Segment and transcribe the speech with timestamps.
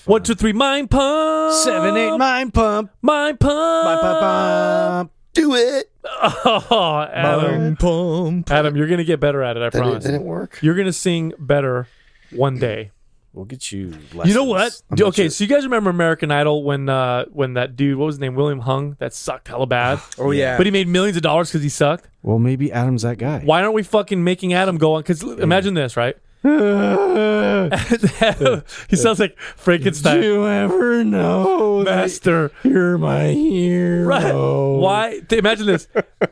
[0.00, 0.12] fun.
[0.12, 1.54] One, two, three, mind pump.
[1.54, 2.90] Seven, eight, mind pump.
[3.02, 3.84] Mind pump.
[3.84, 5.12] Mind pump, pump.
[5.34, 5.90] Do it.
[6.04, 7.76] Oh, Adam.
[7.76, 8.50] pump.
[8.50, 9.62] Adam, you're gonna get better at it.
[9.62, 10.04] I Did it, promise.
[10.04, 10.58] did it work?
[10.62, 11.86] You're gonna sing better
[12.30, 12.90] one day.
[13.32, 13.94] We'll get you.
[14.24, 14.82] You know what?
[14.90, 15.30] I'm not okay, sure.
[15.30, 18.34] so you guys remember American Idol when uh when that dude, what was his name,
[18.34, 20.56] William Hung, that sucked hella bad, Oh yeah.
[20.56, 22.08] but he made millions of dollars because he sucked.
[22.22, 23.40] Well, maybe Adam's that guy.
[23.44, 25.02] Why aren't we fucking making Adam go on?
[25.02, 26.16] Because imagine this, right?
[28.88, 30.16] he sounds like Frankenstein.
[30.16, 32.50] Did you ever know Master.
[32.62, 34.06] you're my hero?
[34.06, 34.34] Right.
[34.34, 35.20] Why?
[35.30, 35.86] Imagine this.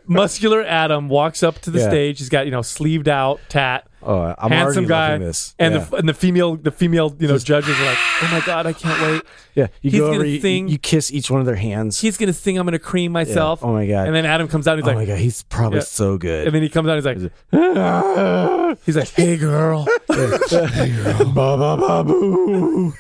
[0.06, 1.88] Muscular Adam walks up to the Yeah.
[1.88, 2.18] stage.
[2.20, 5.32] He's got, you know, sleeved out, tat, Oh, I'm handsome already guy.
[5.58, 5.80] And yeah.
[5.80, 8.72] the and the female the female, you know, judges are like, "Oh my god, I
[8.72, 9.22] can't wait.
[9.54, 12.00] yeah, you he's go gonna over, you, sing- you kiss each one of their hands.
[12.00, 14.06] He's to sing I'm to cream myself." Oh my god.
[14.06, 15.84] And then Adam comes out and he's oh like, oh my god, he's probably Yeah.
[15.84, 16.46] so good.
[16.46, 17.22] and then he comes out and he's
[17.52, 22.94] like, he's like, "Hey girl." ba ba ba boo.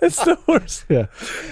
[0.00, 0.84] it's the worst.
[0.88, 1.06] Yeah,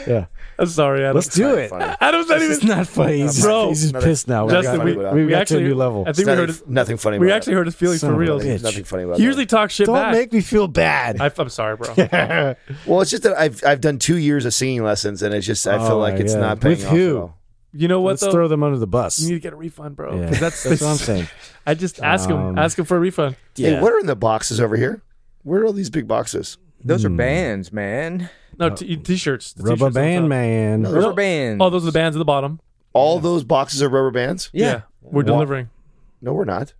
[0.06, 0.27] yeah.
[0.62, 1.14] I'm sorry, Adam.
[1.16, 1.68] Let's do it.
[1.70, 1.84] Funny.
[2.00, 3.20] Adam's not It's even not funny.
[3.20, 3.68] He's just, Bro.
[3.68, 4.48] he's just Nothing- pissed now.
[4.48, 6.05] Justin, funny we, about we we got actually to a new level.
[6.06, 7.18] I think we heard his, nothing funny.
[7.18, 8.38] we about actually heard his feelings for real.
[8.38, 8.42] bitch.
[8.42, 8.44] it.
[8.44, 10.12] There's nothing funny about He usually talks shit Don't back.
[10.12, 11.20] make me feel bad.
[11.20, 11.92] I, I'm sorry, bro.
[12.86, 15.66] Well, it's just that I've I've done two years of singing lessons, and it's just
[15.66, 16.40] I feel Oh, like it's yeah.
[16.40, 17.22] not paying With off who?
[17.24, 17.30] at.
[17.80, 18.30] You know what Let's though?
[18.33, 19.18] throw them under the bus.
[19.20, 20.14] you need to get a refund, bro.
[20.14, 20.28] Yeah.
[20.28, 21.27] 'Cause that's, That's what I'm saying.
[21.66, 23.36] I just ask him, Um, ask him for a refund.
[23.56, 23.80] Hey, Yeah.
[23.80, 25.00] what are in the boxes over here?
[25.42, 26.58] Where are all these big boxes?
[26.84, 27.16] Those are Hmm.
[27.16, 28.28] bands, man.
[28.58, 29.53] No, uh, t- t-shirts.
[29.55, 30.25] The Rubber t-shirts on band top.
[30.25, 30.83] Uh, man.
[30.83, 31.62] No, Rubber bands.
[31.62, 32.61] Oh, those are the bands at the bottom.
[32.92, 34.50] All those boxes are rubber bands?
[34.53, 34.83] Yeah.
[35.00, 35.70] we're Wha- delivering.
[36.20, 36.75] No, we're not.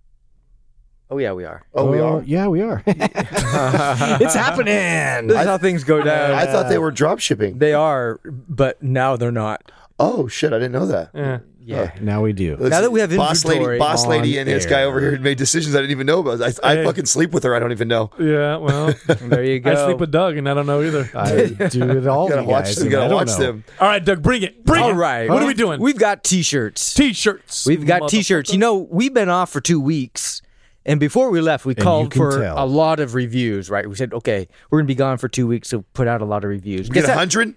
[1.09, 1.63] Oh yeah, we are.
[1.75, 2.23] Oh, we Oh, are.
[2.23, 2.81] Yeah, we are.
[2.87, 5.27] it's happening.
[5.27, 6.31] This is how things go down.
[6.31, 7.57] I thought they were drop shipping.
[7.59, 9.71] they are, but now they're not.
[9.99, 10.53] Oh shit!
[10.53, 11.11] I didn't know that.
[11.13, 11.39] Yeah.
[11.65, 11.91] Yeah.
[12.01, 12.57] Now we do.
[12.57, 15.37] Now that we have boss lady, boss lady, on and this guy over here made
[15.37, 16.41] decisions I didn't even know about.
[16.41, 16.83] I, I Hey.
[16.83, 17.55] fucking sleep with her.
[17.55, 18.09] I don't even know.
[18.19, 18.57] Yeah.
[18.57, 19.71] Well, There you go.
[19.71, 21.09] I sleep with Doug, and I don't know either.
[21.15, 22.25] I do it all.
[22.25, 22.91] You gotta watch guys, them.
[22.91, 23.45] You I gotta don't watch know.
[23.45, 23.63] them.
[23.79, 24.63] All right, Doug, bring it.
[24.65, 24.93] Bring All it.
[24.95, 25.29] right.
[25.29, 25.79] What are we doing?
[25.79, 26.93] We've got t-shirts.
[26.93, 27.65] T-shirts.
[27.65, 28.51] We've got t-shirts.
[28.51, 30.41] You know, we've been off for two weeks.
[30.85, 32.61] And before we left, we you called for tell.
[32.61, 33.87] a lot of reviews, right?
[33.87, 36.25] We said, okay, we're going to be gone for two weeks, so put out a
[36.25, 36.89] lot of reviews.
[36.89, 37.55] We Guess get a hundred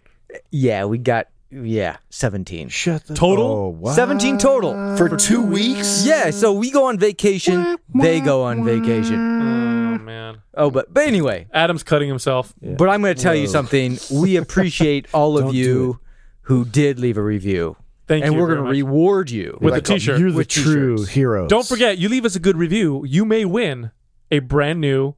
[0.52, 2.68] Yeah, we got, yeah, 17.
[2.68, 3.44] Shut the Total?
[3.46, 3.94] Oh, what?
[3.94, 4.96] 17 total.
[4.96, 6.04] for two weeks.
[6.06, 9.14] Yeah, so we go on vacation, they go on vacation.
[9.16, 10.38] Oh man.
[10.54, 12.54] Oh, but but anyway, Adam's cutting himself.
[12.60, 13.98] but I'm going to tell you something.
[14.10, 16.00] We appreciate all of Don't do you
[16.42, 17.76] who did leave a review.
[18.06, 18.40] Thank and you.
[18.40, 18.72] we're going to much.
[18.72, 19.58] reward you.
[19.60, 20.20] with like a t-shirt.
[20.20, 21.10] You're the with true t-shirts.
[21.10, 21.48] heroes.
[21.50, 23.90] Don't forget, you leave us a good review, you may win
[24.30, 25.14] a brand new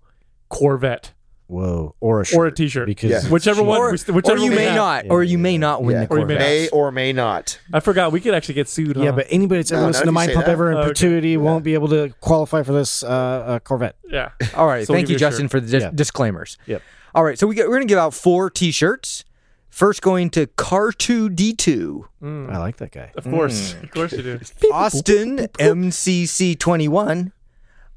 [0.48, 1.12] Corvette
[1.48, 2.86] Whoa, or a shirt, or a t-shirt.
[2.86, 3.30] because Yeah.
[3.30, 3.78] Whichever one.
[3.80, 4.76] or, whichever or you one we may have.
[4.76, 6.04] not, Yeah, or you may not win Yeah.
[6.04, 6.46] the Or you may Corvette.
[6.48, 7.58] May or may not.
[7.72, 8.12] I forgot.
[8.12, 8.96] We could actually get sued.
[8.96, 9.02] Huh?
[9.02, 10.52] Yeah, but anybody that's ever No, listened not to if you Mind say Pump that.
[10.52, 10.88] ever in Okay.
[10.88, 13.96] perpetuity won't be able to qualify for this uh, uh, Corvette.
[14.10, 14.28] yeah.
[14.54, 14.86] All right.
[14.86, 15.50] So we'll Thank give you, you a Justin, shirt.
[15.52, 15.90] for the dis- Yeah.
[15.94, 16.58] disclaimers.
[16.66, 16.82] Yep.
[17.14, 17.38] All right.
[17.38, 19.24] So we get, we're going to give out four T-shirts.
[19.70, 23.12] First, going to Car2D2, Mm, I like that guy.
[23.16, 24.40] of course, of course you do.
[24.72, 27.32] Austin MCC21.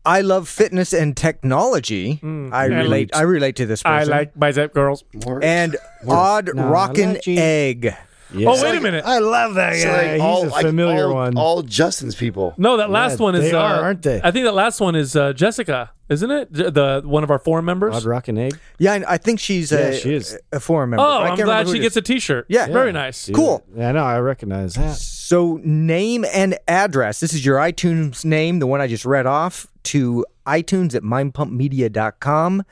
[0.06, 2.19] I love fitness and technology.
[2.23, 2.51] Mm.
[2.53, 3.09] I And- relate.
[3.16, 3.94] I relate to this Person.
[3.95, 4.12] I person.
[4.12, 5.03] like bicep girls.
[5.25, 5.44] More.
[5.44, 5.75] and
[6.07, 7.38] Odd No, Rockin' like you.
[7.39, 7.95] Egg.
[8.34, 9.03] Oh wait a minute.
[9.06, 10.13] I love that So, guy.
[10.13, 11.38] like, all, He's a like, familiar all- one.
[11.38, 12.53] All Justin's people.
[12.57, 13.51] No, that last Yeah, one is.
[13.51, 14.22] they uh, are, aren't they?
[14.23, 16.53] I think that last one is uh, Jessica, isn't it?
[16.53, 17.94] J- The one of our forum members.
[17.94, 18.57] Odd Rock and Egg.
[18.79, 20.38] Yeah, I, I think she's Yeah, a, she is.
[20.53, 21.03] a forum member.
[21.03, 22.45] Oh, I I'm glad she gets a T-shirt.
[22.47, 22.68] Yeah.
[22.68, 23.25] very nice.
[23.25, 23.66] Dude, Cool.
[23.75, 24.03] Yeah, I know.
[24.06, 24.95] I recognize that.
[24.95, 27.19] So, name and address.
[27.19, 32.64] This is your iTunes name, the one I just read off, to iTunes at mindpumpmedia.com.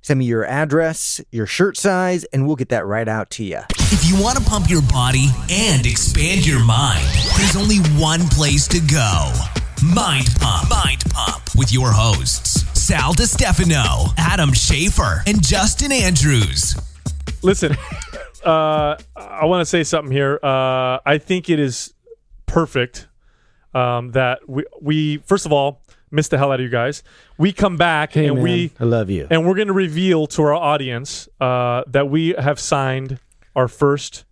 [0.00, 3.60] Send me your address, your shirt size, and we'll get that right out to you.
[3.90, 7.04] If you want to pump your body and expand your mind,
[7.36, 9.32] there's only one place to go.
[9.84, 10.70] Mind Pump.
[10.70, 16.76] Mind Pump with your hosts, Sal DiStefano, Adam Schafer, and Justin Andrews.
[17.42, 17.76] Listen,
[18.44, 20.38] uh, I want to say something here.
[20.42, 21.94] Uh, I think it is
[22.46, 23.08] perfect
[23.74, 27.02] um, that we we first of all miss the hell out of you guys.
[27.36, 29.26] We come back Hey, and man, we I love you.
[29.30, 33.18] and we're going to reveal to our audience uh, that we have signed
[33.56, 34.24] our first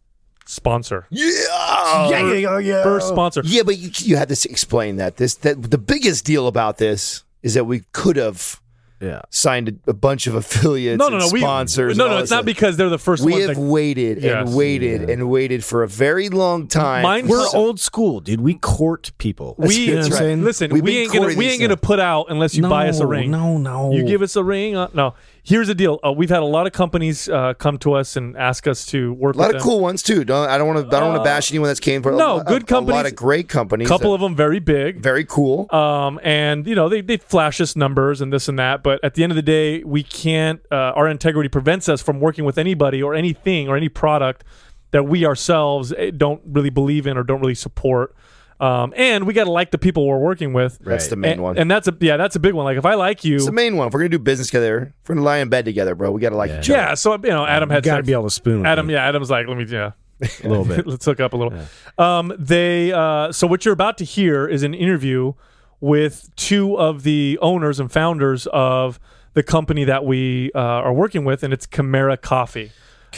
[0.45, 1.07] sponsor.
[1.11, 2.09] Yeah.
[2.11, 2.83] yeah, yeah, yeah.
[2.83, 3.43] First sponsor.
[3.45, 5.17] Yeah, but you, you had to explain that.
[5.17, 8.61] This that the biggest deal about this is that we could have
[9.01, 9.21] Yeah.
[9.31, 11.31] signed a, a bunch of affiliates, No, no, and no.
[11.31, 11.97] We, sponsors.
[11.99, 12.19] no, no.
[12.19, 12.47] It's not stuff.
[12.47, 13.47] because they're the first we ones.
[13.47, 14.47] have that- waited Yes.
[14.49, 17.03] and waited and waited for a very long time.
[17.03, 18.41] Mine- We're So- old school, dude.
[18.41, 19.55] We court people.
[19.59, 20.73] we You know what listen.
[20.73, 23.31] We've we ain't gonna we ain't gonna put out unless you buy us a ring.
[23.31, 23.93] No, no.
[23.93, 24.77] You give us a ring.
[24.77, 25.15] Uh, no,
[25.47, 28.37] here's the deal: uh, we've had a lot of companies uh, come to us and
[28.37, 29.37] ask us to work.
[29.37, 29.63] With a lot of them.
[29.63, 30.25] cool ones too.
[30.25, 32.17] Don't I don't want to I don't want to bash anyone that's came from.
[32.17, 33.87] no, a, good A lot of great companies.
[33.87, 35.01] A couple of them very big.
[35.01, 35.73] very cool.
[35.75, 39.15] um, and you know they they flash us numbers and this and that, but at
[39.15, 40.61] the end of the day, we can't.
[40.71, 44.45] Uh, our integrity prevents us from working with anybody or anything or any product
[44.91, 48.15] that we ourselves eh, don't really believe in or don't really support.
[48.59, 50.79] Um, and we got to like the people we're working with.
[50.81, 51.59] That's the main and, one.
[51.59, 52.65] and that's a yeah, that's a big one.
[52.65, 53.89] Like if I like you, it's the main one.
[53.89, 56.11] If we're gonna do business together, if we're gonna lie in bed together, bro.
[56.11, 56.79] We gotta like each other.
[56.79, 56.95] yeah.
[56.95, 58.59] So you know, Adam had Got to be able to spoon.
[58.59, 59.93] with Adam, me yeah, Adam's like, let me, yeah,
[60.23, 60.87] a little bit.
[60.87, 61.59] let's hook up a little.
[61.99, 65.35] Um, they, uh, so what you're about to hear is an interview
[65.81, 68.99] with two of the owners and founders of
[69.35, 72.73] the company that we uh, are working with, and it's Kimera Coffee.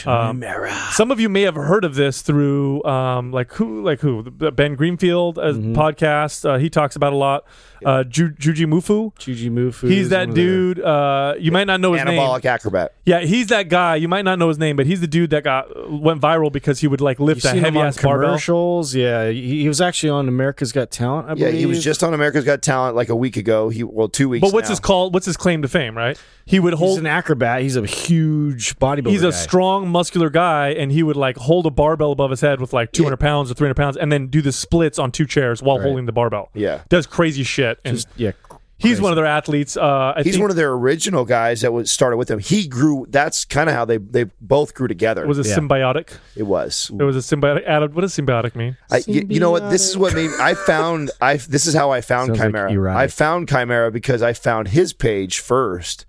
[0.05, 0.43] Um,
[0.91, 4.51] some of you may have heard of this through, um, like who, like who, The
[4.51, 6.47] Ben Greenfield uh, podcast.
[6.49, 7.43] Uh, he talks about a lot.
[7.85, 9.13] Uh, Ju- Juji Mufu.
[9.15, 9.89] Juji Mufu.
[9.89, 10.79] He's that one of dude.
[10.81, 12.19] Uh, you might not know his name.
[12.19, 12.93] Anabolic acrobat.
[13.05, 13.95] Yeah, he's that guy.
[13.95, 16.79] You might not know his name, but he's the dude that got went viral because
[16.79, 18.27] he would like lift You a heavy ass barbell.
[18.29, 18.93] commercials.
[18.95, 21.27] Yeah, he, he was actually on America's Got Talent.
[21.27, 21.53] I Yeah, believe.
[21.59, 23.69] he was just on America's Got Talent like a week ago.
[23.69, 24.41] He well, two weeks.
[24.41, 24.73] But what's now.
[24.73, 25.09] his call?
[25.11, 25.95] What's his claim to fame?
[25.97, 26.19] Right?
[26.45, 26.89] He would hold.
[26.89, 26.99] He's hold.
[27.01, 27.61] an acrobat.
[27.61, 29.09] He's a huge bodybuilder.
[29.11, 29.37] He's a guy.
[29.37, 32.91] strong, muscular guy, and he would like hold a barbell above his head with like
[32.91, 36.05] 200 pounds or 300 pounds, and then do the splits on two chairs while holding
[36.05, 36.49] the barbell.
[36.53, 36.81] Yeah.
[36.89, 38.31] does crazy shit, and Just yeah.
[38.77, 39.75] he's one of their athletes.
[39.75, 42.39] Uh, I He's think, one of their original guys that was started with him.
[42.39, 43.05] He grew.
[43.09, 45.25] That's kind of how they they both grew together.
[45.27, 45.57] was a Yeah.
[45.57, 46.11] symbiotic.
[46.35, 46.89] it was.
[46.97, 47.65] It was a symbiotic.
[47.65, 48.77] Adam, what does symbiotic mean?
[48.91, 49.69] I, you, you know what?
[49.69, 51.11] This is what made I found.
[51.21, 52.71] I this is how I found Sounds like Kimera.
[52.71, 52.99] erotic.
[52.99, 56.05] I found Kimera because I found his page first,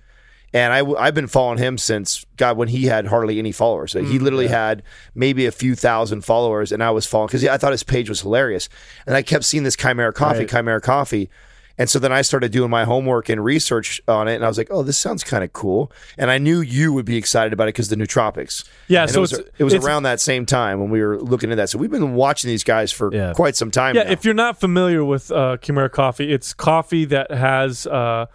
[0.52, 3.92] and I I've been following him since God when he had hardly any followers.
[3.92, 4.82] he Mm, literally had
[5.14, 8.20] maybe a few thousand followers, and I was following because I thought his page was
[8.22, 8.68] hilarious,
[9.06, 10.48] and I kept seeing this Kimera Coffee, Right.
[10.48, 11.30] Kimera Coffee.
[11.78, 14.58] And so then I started doing my homework and research on it, and I was
[14.58, 17.64] like, "Oh, this sounds kind of cool." And I knew you would be excited about
[17.64, 18.64] it because the nootropics.
[18.88, 21.50] Yeah, And so it was, it was around that same time when we were looking
[21.52, 21.70] at that.
[21.70, 23.32] So we've been watching these guys for Yeah.
[23.34, 23.96] quite some time.
[23.96, 24.10] Yeah, now.
[24.10, 28.26] if you're not familiar with uh, Kimera coffee, it's coffee that has uh,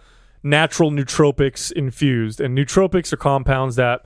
[0.42, 4.04] natural nootropics infused, and nootropics are compounds that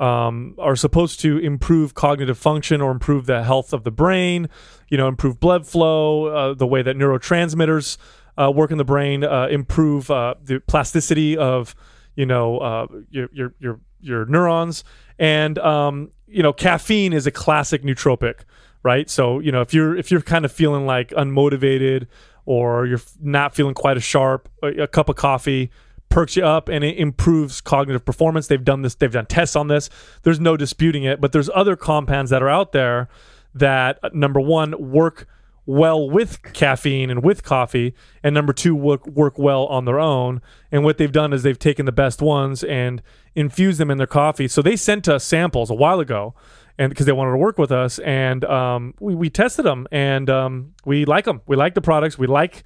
[0.00, 4.48] um, are supposed to improve cognitive function or improve the health of the brain.
[4.88, 7.98] You know, improve blood flow, uh, the way that neurotransmitters
[8.36, 11.74] uh, work in the brain, uh, improve uh, the plasticity of
[12.16, 14.84] you know uh, your your your your neurons,
[15.18, 18.40] and um, you know caffeine is a classic nootropic,
[18.82, 19.08] right?
[19.08, 22.06] So you know if you're if you're kind of feeling like unmotivated
[22.44, 25.70] or you're not feeling quite as sharp, a, cup of coffee
[26.08, 28.46] perks you up and it improves cognitive performance.
[28.46, 29.88] They've done this, they've done tests on this.
[30.22, 33.08] There's no disputing it, but there's other compounds that are out there
[33.54, 35.26] that uh, number one work
[35.64, 40.42] well with caffeine and with coffee, and number two work work well on their own.
[40.70, 43.00] And what they've done is they've taken the best ones and
[43.34, 44.48] infused them in their coffee.
[44.48, 46.34] So they sent us samples a while ago,
[46.82, 50.28] and because they wanted to work with us, and um, we we tested them, and
[50.28, 51.40] um, we like them.
[51.46, 52.18] We like the products.
[52.18, 52.64] We like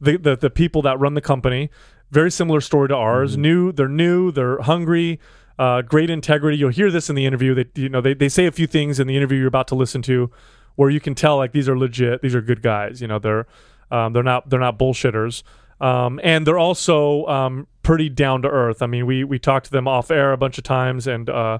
[0.00, 1.70] the, the the people that run the company.
[2.12, 3.36] Very similar story to ours.
[3.36, 5.18] New, they're new, they're hungry,
[5.58, 6.56] uh, great integrity.
[6.56, 7.54] You'll hear this in the interview.
[7.54, 9.74] They you know they, they say a few things in the interview you're about to
[9.74, 10.30] listen to,
[10.76, 12.22] where you can tell like these are legit.
[12.22, 13.00] These are good guys.
[13.00, 13.48] You know they're
[13.90, 15.42] um, they're not they're not bullshitters.
[15.80, 18.80] Um, and they're also um, pretty down to earth.
[18.80, 21.58] I mean, we we talked to them off air a bunch of times, and uh,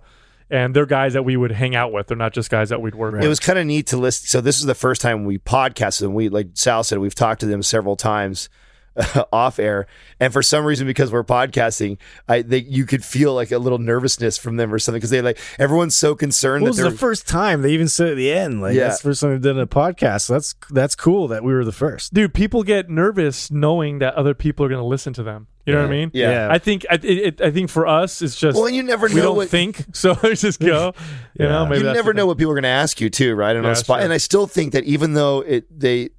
[0.51, 2.07] and they're guys that we would hang out with.
[2.07, 3.25] They're not just guys that we'd work with.
[3.25, 4.27] It was kind of neat to listen.
[4.29, 6.15] So this is the first time we podcasted them.
[6.15, 8.49] We like Sal said, we've talked to them several times
[9.33, 9.87] off air,
[10.19, 11.99] and for some reason, because we're podcasting,
[12.29, 15.21] I they, you could feel like a little nervousness from them or something because they
[15.21, 18.17] like everyone's so concerned Well, that this is the first time they even said at
[18.17, 18.63] the end.
[18.63, 18.85] Like Yeah.
[18.89, 20.23] that's the first time they've done a podcast.
[20.23, 22.15] So that's that's cool that we were the first.
[22.15, 25.73] dude people get nervous knowing that other people are going to listen to them you
[25.75, 26.49] know what i mean Yeah.
[26.51, 29.15] i think I, it, it, I think for us it's just Well, you never know
[29.15, 30.93] we know don't what- think so I just go
[31.39, 32.27] you know maybe you never know thing.
[32.29, 33.51] what people are going to ask you too, right?
[33.57, 33.99] And on Yeah, the spot.
[33.99, 34.05] sure.
[34.05, 36.11] And I still think that even though it they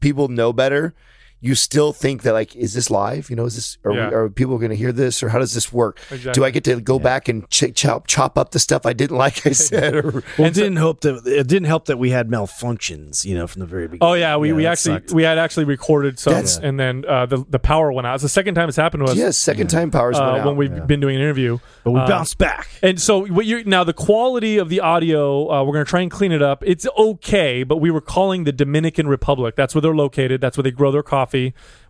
[0.00, 0.94] people know better,
[1.42, 3.30] you still think that like, is this live?
[3.30, 4.08] You know, is this are, Yeah.
[4.10, 5.98] we, are people going to hear this or how does this work?
[6.10, 6.32] Exactly.
[6.32, 9.16] Do I get to go back and ch- chop chop up the stuff I didn't
[9.16, 9.46] like?
[9.46, 13.24] I said, or Well, it didn't help that it didn't help that we had malfunctions.
[13.24, 14.00] You know, from the very beginning.
[14.10, 15.12] Oh yeah, we, we actually sucked.
[15.12, 18.14] we had actually recorded some, That's- and then uh, the the power went out.
[18.14, 20.46] It's the second time it's happened to us yes, second time powers went uh, out.
[20.46, 21.58] when we've been doing an interview.
[21.84, 22.68] but we Uh, bounced back.
[22.82, 26.00] And so what you now the quality of the audio, uh, we're going to try
[26.02, 26.62] and clean it up.
[26.66, 29.56] It's okay, but we were calling the Dominican Republic.
[29.56, 30.40] That's where they're located.
[30.40, 31.29] That's where they grow their coffee.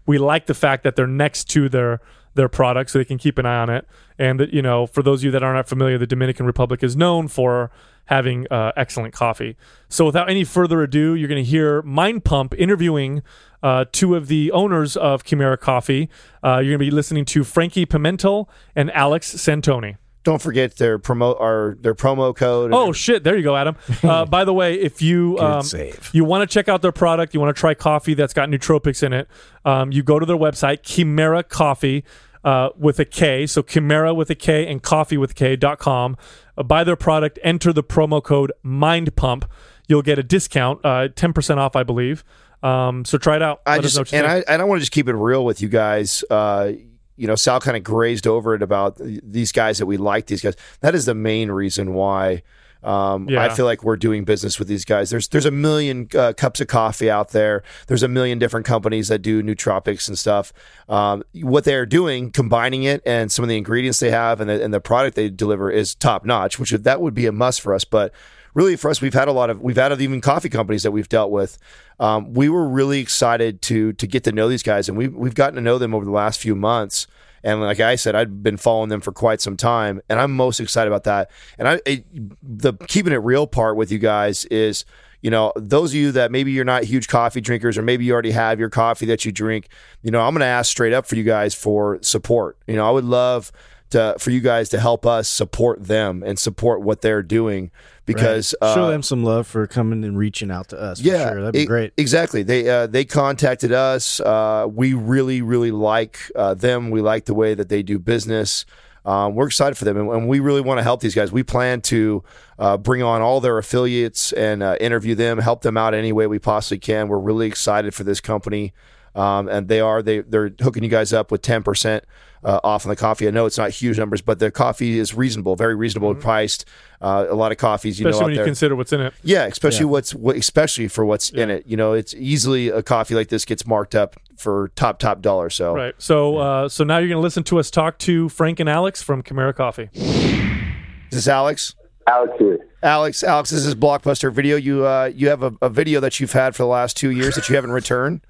[0.07, 2.01] We like the fact that they're next to their
[2.35, 3.87] their product so they can keep an eye on it.
[4.19, 6.83] And that you know, for those of you that are not familiar, the Dominican Republic
[6.83, 7.71] is known for
[8.07, 9.57] having uh, excellent coffee.
[9.89, 13.23] So without any further ado, you're going to hear Mind Pump interviewing
[13.63, 16.11] uh, two of the owners of Kimera Coffee.
[16.43, 19.97] Uh, you're going to be listening to Frankie Pimentel and Alex Santoni.
[20.23, 22.73] Don't forget their promo our their promo code.
[22.75, 23.25] Oh shit!
[23.25, 23.77] There you go, Adam.
[24.03, 25.65] Uh, by the way, if you um,
[26.13, 29.03] you want to check out their product, you want to try coffee that's got nootropics
[29.03, 29.29] in it,
[29.65, 32.05] um, you go to their website, Kimera Coffee
[32.45, 33.47] uh, with a K.
[33.47, 36.17] So Kimera with a K and coffee with a K dot com.
[36.57, 39.51] Uh, buy their product, enter the promo code Mind Pump.
[39.89, 42.25] You'll get a discount, uh, ten percent off, I believe.
[42.63, 43.63] Um, so try it out.
[43.67, 44.49] I Let us just know what you and think.
[44.49, 46.25] I and I want to just keep it real with you guys.
[46.31, 46.73] Uh,
[47.21, 50.27] you know, Sal kind of grazed over it about these guys that we like.
[50.27, 50.57] These guys.
[50.81, 52.43] That is the main reason why.
[52.83, 53.45] Um, Yeah.
[53.45, 55.11] I feel like we're doing business with these guys.
[55.11, 57.63] There's there's a million uh, cups of coffee out there.
[57.89, 60.55] There's a million different companies that do nootropics and stuff.
[60.89, 64.65] Um, what they're doing, combining it, and some of the ingredients they have, and the,
[64.65, 66.59] and the product they deliver is top notch.
[66.59, 67.85] Which that would be a must for us.
[67.85, 68.15] But
[68.55, 71.09] really, for us, we've had a lot of we've had even coffee companies that we've
[71.09, 71.59] dealt with.
[71.99, 75.35] Um, we were really excited to to get to know these guys, and we've we've
[75.35, 77.07] gotten to know them over the last few months.
[77.43, 80.61] And like I said, I've been following them for quite some time, and I'm most
[80.61, 81.31] excited about that.
[81.59, 82.05] And I, it,
[82.43, 84.85] the keeping it real part with you guys is,
[85.23, 88.13] you know, those of you that maybe you're not huge coffee drinkers, or maybe you
[88.13, 89.69] already have your coffee that you drink.
[90.03, 92.59] You know, I'm going to ask straight up for you guys for support.
[92.67, 93.53] You know, I would love
[93.91, 97.71] to for you guys to help us support them and support what they're doing
[98.07, 98.75] because Right.
[98.75, 101.01] show uh, them some love for coming and reaching out to us.
[101.01, 101.41] for yeah, sure.
[101.41, 101.93] that'd be e- great.
[101.97, 102.43] Exactly.
[102.43, 104.21] They uh, they contacted us.
[104.21, 106.91] Uh, we really really like uh, them.
[106.91, 108.65] We like the way that they do business.
[109.03, 111.33] Um, we're excited for them, and, and we really want to help these guys.
[111.33, 112.23] We plan to
[112.59, 116.27] uh, bring on all their affiliates and uh, interview them, help them out any way
[116.27, 117.09] we possibly can.
[117.09, 118.75] We're really excited for this company,
[119.15, 122.05] um, and they are they they're hooking you guys up with ten percent
[122.43, 123.29] uh, off on the coffee.
[123.29, 126.65] I know it's not huge numbers, but their coffee is reasonable, very reasonable priced.
[127.01, 128.45] Uh, a lot of coffees, you Especially know, out when you there.
[128.47, 129.15] consider what's in it.
[129.23, 131.67] Yeah, especially what's what, especially for what's in it.
[131.67, 135.51] You know, it's easily a coffee like this gets marked up for top top dollar.
[135.51, 135.95] So Right.
[135.99, 139.03] So uh, so now you're going to listen to us talk to Frank and Alex
[139.03, 139.89] from Kimera Coffee.
[139.95, 141.75] is this Alex?
[142.07, 142.59] Alex here.
[142.83, 144.57] Alex, Alex, this is Blockbuster Video.
[144.57, 147.35] You uh, you have a, a video that you've had for the last two years
[147.35, 148.23] that you haven't returned.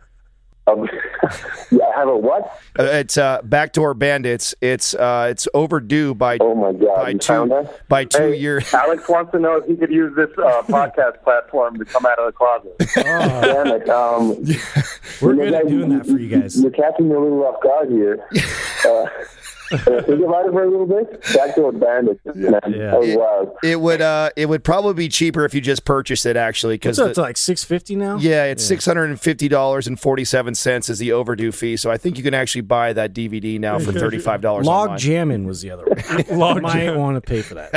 [0.67, 0.89] Um,
[1.71, 2.43] yeah, I have a what?
[2.79, 4.55] Uh, it's uh, Backdoor Bandits.
[4.61, 6.97] It's uh, it's overdue by Oh my God!
[6.97, 8.73] by you two found by two Hey, years.
[8.75, 12.19] Alex wants to know if he could use this uh, podcast platform to come out
[12.19, 12.77] of the closet.
[12.95, 13.89] Damn it!
[13.89, 14.29] Um,
[15.21, 16.61] We're you know, good at doing that for you guys.
[16.61, 18.25] You're catching me a little off guard here.
[19.71, 21.23] Think about it for a little bit.
[21.35, 22.53] Backdoor bandits, man.
[22.69, 22.91] Yeah.
[22.91, 23.57] That was wild.
[23.63, 26.97] It would uh, it would probably be cheaper if you just purchased it actually because
[26.97, 28.17] So it's like six fifty now.
[28.19, 31.77] Yeah, it's six hundred and fifty dollars and forty seven cents is the overdue fee.
[31.77, 34.67] So I think you can actually buy that DVD now for thirty five dollars.
[34.67, 36.25] Log jamming was the other one.
[36.39, 36.99] Log Might jam.
[36.99, 37.71] want to pay for that.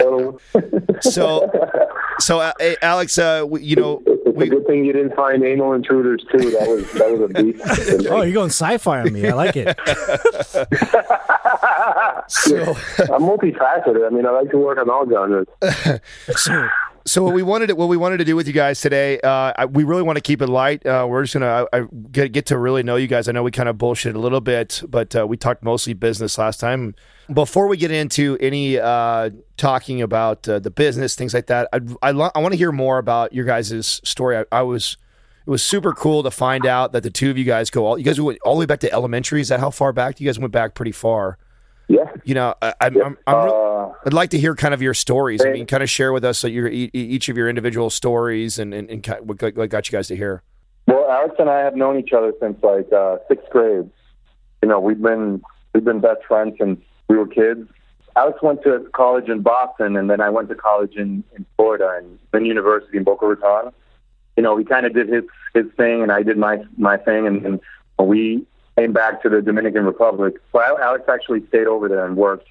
[1.01, 1.51] So,
[2.19, 5.43] So, so uh, Alex, uh, you know, it's we, a good thing you didn't find
[5.43, 6.51] anal intruders too.
[6.51, 8.07] That was that was a beast.
[8.11, 9.27] Oh, you're going sci-fi on me.
[9.27, 9.67] I like it.
[12.27, 12.57] so,
[13.13, 14.05] I'm multifaceted.
[14.05, 15.47] I mean, I like to work on all genres.
[17.05, 19.53] so what we wanted to, what we wanted to do with you guys today, uh,
[19.55, 20.85] I, we really want to keep it light.
[20.85, 23.27] Uh, we're just gonna I, I get get to really know you guys.
[23.27, 26.37] I know we kind of bullshit a little bit, but uh, we talked mostly business
[26.37, 26.95] last time.
[27.31, 31.79] Before we get into any uh, talking about uh, the business things like that, I
[32.01, 34.37] I, lo- I want to hear more about your guys' story.
[34.37, 34.97] I, I was.
[35.45, 37.97] It was super cool to find out that the two of you guys go all
[37.97, 39.41] you guys went all the way back to elementary.
[39.41, 40.21] Is that how far back?
[40.21, 41.37] You guys went back pretty far.
[41.89, 42.05] Yeah.
[42.23, 44.93] You know, I, I'm, I'm, I'm re- Uh, I'd like to hear kind of your
[44.93, 45.45] stories.
[45.45, 48.89] I mean, kind of share with us your each of your individual stories and and,
[48.89, 50.43] and what got what got you guys to here.
[50.87, 53.89] Well, Alex and I have known each other since like uh, sixth grade.
[54.61, 55.41] You know, we've been
[55.73, 57.69] we've been best friends since we were kids.
[58.15, 61.95] Alex went to college in Boston, and then I went to college in in Florida
[61.97, 63.71] and then university in Boca Raton.
[64.37, 67.27] You know, he kind of did his his thing, and I did my my thing,
[67.27, 67.59] and, and
[67.99, 68.45] we
[68.77, 70.35] came back to the Dominican Republic.
[70.51, 72.47] So Al- Alex actually stayed over there and worked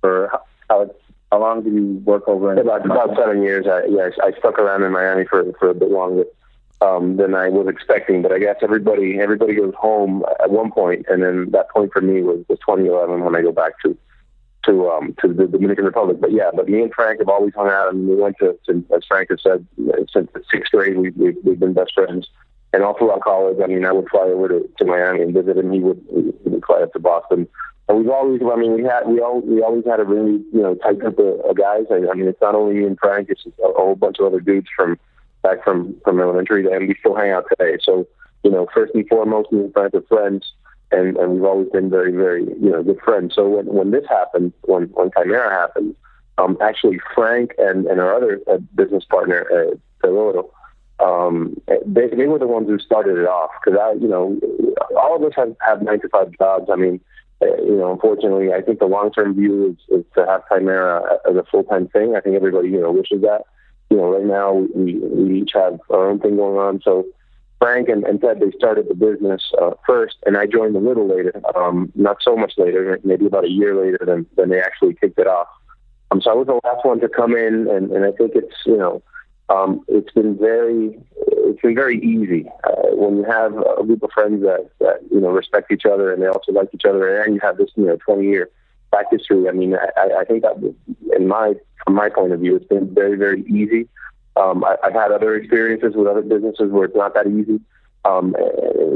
[0.00, 0.30] for
[0.70, 0.94] Alex.
[1.32, 2.58] How long did you work over in?
[2.58, 3.66] About about seven years.
[3.66, 6.24] I yeah, I stuck around in Miami for for a bit longer
[6.80, 8.22] um, than I was expecting.
[8.22, 12.00] But I guess everybody everybody goes home at one point, and then that point for
[12.00, 13.96] me was, was 2011 when I go back to
[14.66, 16.20] to um, to the Dominican Republic.
[16.20, 18.84] But yeah, but me and Frank have always hung out, and we went to, to
[18.94, 19.66] as Frank has said,
[20.12, 22.28] since sixth grade we've we've, we've been best friends.
[22.72, 25.56] And all throughout college, I mean, I would fly over to, to Miami and visit,
[25.56, 27.48] and he would, he would fly up to Boston.
[27.88, 30.60] And we've always, I mean, we had, we all, we always had a really, you
[30.60, 31.84] know, tight group of, of guys.
[31.90, 34.40] I, I mean, it's not only me and Frank; it's a whole bunch of other
[34.40, 34.98] dudes from
[35.46, 37.74] back from from elementary, and we still hang out today.
[37.82, 37.92] So,
[38.44, 40.42] you know, first and foremost, me and Frank are friends.
[40.92, 43.34] and and we've always been very very you know good friends.
[43.34, 45.94] So when when this happened, when when Kimera happened,
[46.38, 49.74] um, actually Frank and and our other uh, business partner, uh,
[51.06, 54.24] um, they they were the ones who started it off because I you know
[54.96, 56.68] all of us have have nine to five jobs.
[56.72, 57.00] I mean.
[57.42, 61.36] Uh, you know, unfortunately, I think the long-term view is, is to have Kimera as
[61.36, 62.16] a full-time thing.
[62.16, 63.42] I think everybody, you know, wishes that.
[63.90, 66.80] You know, right now we, we each have our own thing going on.
[66.82, 67.06] So
[67.58, 71.08] Frank and, and Ted, they started the business uh, first, and I joined a little
[71.08, 74.94] later, um, not so much later, maybe about a year later than, than they actually
[74.94, 75.48] kicked it off.
[76.10, 78.54] Um, so I was the last one to come in, and, and I think it's
[78.64, 79.02] you know
[79.48, 84.10] um, it's been very it's been very easy uh, when you have a group of
[84.12, 87.34] friends that, that you know respect each other and they also like each other, and
[87.34, 88.50] you have this you know 20 year
[88.96, 89.48] back history.
[89.48, 90.56] I mean, I, I think that
[91.16, 93.88] in my from my point of view, it's been very very easy.
[94.36, 97.60] Um, I, I've had other experiences with other businesses where it's not that easy.
[98.04, 98.34] Um,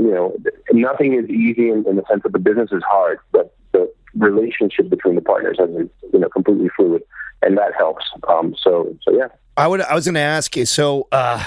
[0.06, 0.36] you know,
[0.72, 4.88] nothing is easy in, in the sense that the business is hard, but the relationship
[4.88, 7.02] between the partners has been, you know, completely fluid,
[7.42, 8.04] and that helps.
[8.28, 9.28] Um, so, so yeah.
[9.56, 9.80] I would.
[9.80, 10.64] I was going to ask you.
[10.64, 11.44] So, uh,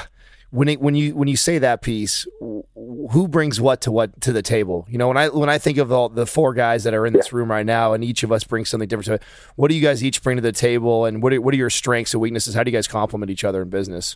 [0.54, 4.32] when it, when you when you say that piece, who brings what to what to
[4.32, 4.86] the table?
[4.88, 7.14] You know, when I when I think of all the four guys that are in
[7.14, 9.24] this room right now, and each of us brings something different to it.
[9.56, 11.72] What do you guys each bring to the table, and what are, what are your
[11.72, 12.54] strengths and weaknesses?
[12.54, 14.16] How do you guys complement each other in business?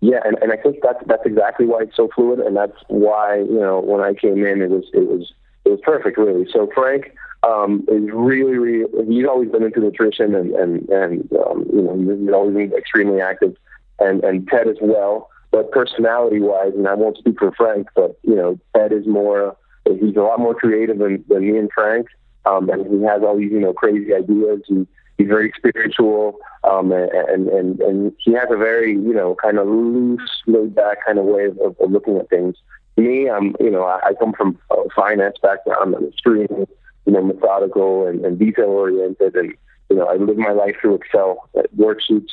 [0.00, 3.36] Yeah, and, and I think that's that's exactly why it's so fluid, and that's why
[3.36, 5.32] you know when I came in, it was it was
[5.64, 6.48] it was perfect, really.
[6.52, 11.66] So Frank um, is really, really he's always been into nutrition, and and and um,
[11.72, 13.54] you know he's always been extremely active,
[14.00, 15.30] and and Ted as well.
[15.50, 19.56] But personality wise, and I won't speak for Frank, but you know, Ted is more
[19.96, 22.08] he's a lot more creative than, than me and Frank.
[22.44, 24.62] Um, and he has all these, you know, crazy ideas.
[24.66, 24.86] He,
[25.18, 29.66] he's very spiritual, um, and, and, and he has a very, you know, kind of
[29.66, 32.56] loose, laid back kind of way of, of looking at things.
[32.96, 35.94] Me, I'm, you know, I, I come from a finance background.
[35.94, 36.66] I'm extremely,
[37.06, 39.36] you know, methodical and, and detail oriented.
[39.36, 39.54] And,
[39.90, 42.30] you know, I live my life through Excel worksheets.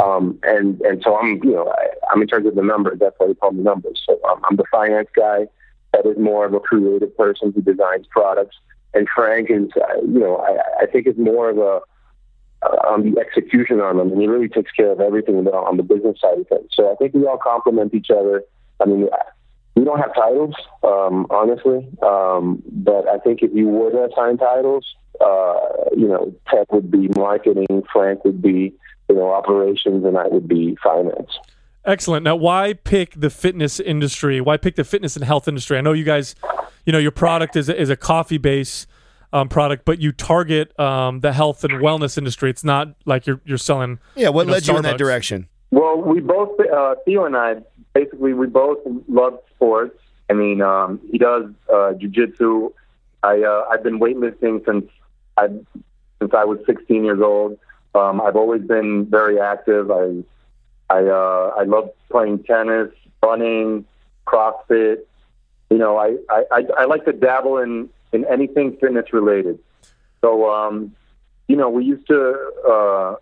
[0.00, 2.98] Um, and and so I'm you know I, I'm in charge of the numbers.
[3.00, 4.02] That's why they call me numbers.
[4.06, 5.46] So um, I'm the finance guy.
[5.92, 8.56] That is more of a creative person who designs products.
[8.94, 11.80] And Frank is uh, you know I, I think is more of a
[12.62, 15.82] uh, on the execution on them, and he really takes care of everything on the
[15.82, 16.70] business side of things.
[16.74, 18.42] So I think we all complement each other.
[18.80, 19.08] I mean,
[19.76, 24.36] we don't have titles, um, honestly, um, but I think if you were to assign
[24.36, 24.84] titles,
[25.20, 25.54] uh,
[25.96, 28.74] you know, Ted would be marketing, Frank would be
[29.10, 31.30] you know, operations, and I would be finance.
[31.84, 32.24] Excellent.
[32.24, 34.40] Now, why pick the fitness industry?
[34.40, 35.78] Why pick the fitness and health industry?
[35.78, 36.36] I know you guys,
[36.84, 38.86] you know, your product is a, is a coffee base
[39.32, 42.50] um, product, but you target um, the health and wellness industry.
[42.50, 43.98] It's not like you're you're selling.
[44.14, 45.48] Yeah, what you know, led you in that direction?
[45.72, 47.56] Well, we both, uh, Theo and I,
[47.94, 49.98] basically, we both love sports.
[50.28, 52.72] I mean, um, he does uh, jujitsu.
[53.22, 54.84] I uh, I've been weightlifting since
[55.36, 55.48] I
[56.20, 57.58] since I was 16 years old.
[57.94, 59.90] Um, I've always been very active.
[59.90, 60.22] I
[60.88, 62.90] I uh, I love playing tennis,
[63.22, 63.84] running,
[64.26, 64.98] CrossFit.
[65.70, 69.60] You know, I, I, I, I like to dabble in, in anything fitness related.
[70.20, 70.96] So, um,
[71.46, 73.14] you know, we used to uh,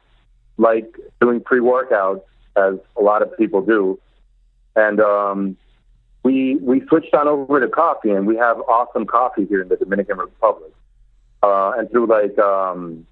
[0.56, 2.22] like doing pre workouts,
[2.56, 3.98] as a lot of people do,
[4.74, 5.56] and um,
[6.22, 9.76] we we switched on over to coffee, and we have awesome coffee here in the
[9.76, 10.72] Dominican Republic.
[11.42, 13.06] Uh, and through like um,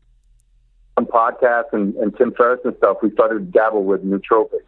[0.97, 4.65] some podcasts and, and Tim Ferriss and stuff, we started to dabble with nootropics,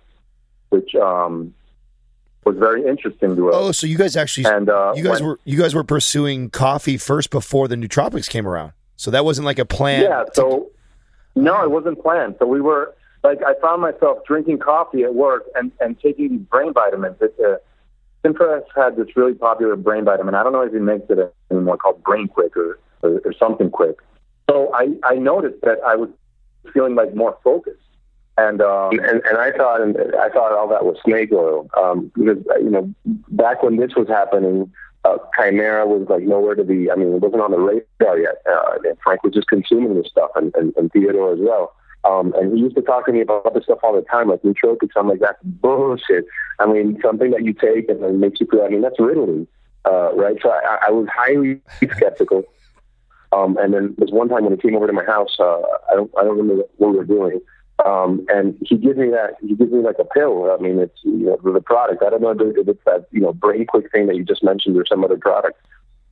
[0.68, 1.54] which um,
[2.44, 3.54] was very interesting to us.
[3.56, 6.50] Oh, so you guys actually and uh, you guys when- were you guys were pursuing
[6.50, 8.72] coffee first before the nootropics came around.
[8.96, 10.02] So that wasn't like a plan.
[10.02, 10.70] Yeah, so
[11.36, 12.34] no, it wasn't planned.
[12.40, 16.40] So we were like, I found myself drinking coffee at work and and taking these
[16.40, 17.16] brain vitamins.
[17.20, 17.56] It, uh,
[18.24, 20.34] Tim Ferriss had this really popular brain vitamin.
[20.34, 23.70] I don't know if he makes it anymore, called Brain Quick or, or, or something
[23.70, 23.96] quick.
[24.50, 26.08] So I I noticed that I was
[26.72, 27.76] feeling like more focused.
[28.36, 32.12] And um, and, and I thought, and I thought all that was snake oil, um,
[32.14, 34.72] because you know, back when this was happening,
[35.04, 36.88] uh, Kimera was like nowhere to be.
[36.88, 38.36] I mean, it wasn't on the radar yet.
[38.48, 41.74] Uh, Frank was just consuming this stuff, and, and, and Theodore as well.
[42.04, 44.42] Um, and he used to talk to me about this stuff all the time, like
[44.42, 44.90] nootropics.
[44.96, 46.24] I'm like, that's bullshit.
[46.58, 48.62] I mean, something that you take and then makes you feel.
[48.62, 49.46] I mean, that's Ritalin,
[49.84, 50.36] uh, right?
[50.42, 51.60] So I, I was highly
[51.96, 52.44] skeptical.
[53.32, 55.36] Um, and then there's one time when he came over to my house.
[55.38, 55.60] Uh,
[55.90, 57.40] I don't, I don't remember what we were doing.
[57.84, 59.36] Um, and he gives me that.
[59.40, 60.50] He gives me like a pill.
[60.50, 62.02] I mean, it's you know, the product.
[62.02, 64.76] I don't know if it's that you know brain quick thing that you just mentioned
[64.76, 65.60] or some other product.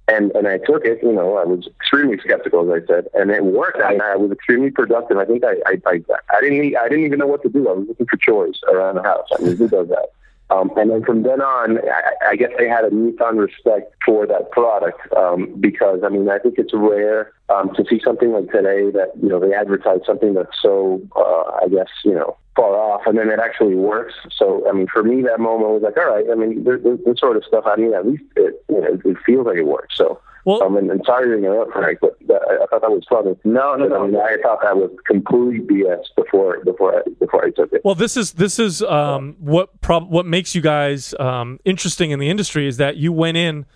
[0.07, 1.01] And and I took it.
[1.03, 3.81] You know, I was extremely skeptical, as I said, and it worked.
[3.81, 5.19] I, I was extremely productive.
[5.19, 6.01] I think I, I I
[6.31, 7.69] I didn't I didn't even know what to do.
[7.69, 9.27] I was looking for chores around the house.
[9.37, 10.11] I mean, who does that?
[10.49, 14.27] Um, and then from then on, I, I guess I had a newfound respect for
[14.27, 18.53] that product um, because I mean I think it's rare um, to see something like
[18.53, 22.77] today that you know they advertise something that's so uh, I guess you know far
[22.77, 24.15] off, and then it actually works.
[24.37, 26.27] So I mean for me that moment was like all right.
[26.31, 27.65] I mean there, this sort of stuff.
[27.67, 29.97] I mean at least it you know, it feels like it works.
[29.97, 30.21] So.
[30.47, 33.05] Well- um, and, and sorry to interrupt, Frank, but that, I, I thought that was
[33.11, 33.37] funny.
[33.45, 34.07] No, no, But, I no.
[34.07, 37.83] mean, I thought that was complete BS before before I, before I took it.
[37.85, 42.19] Well, this is this is um, what prob- what makes you guys um, interesting in
[42.21, 43.67] the industry is that you went in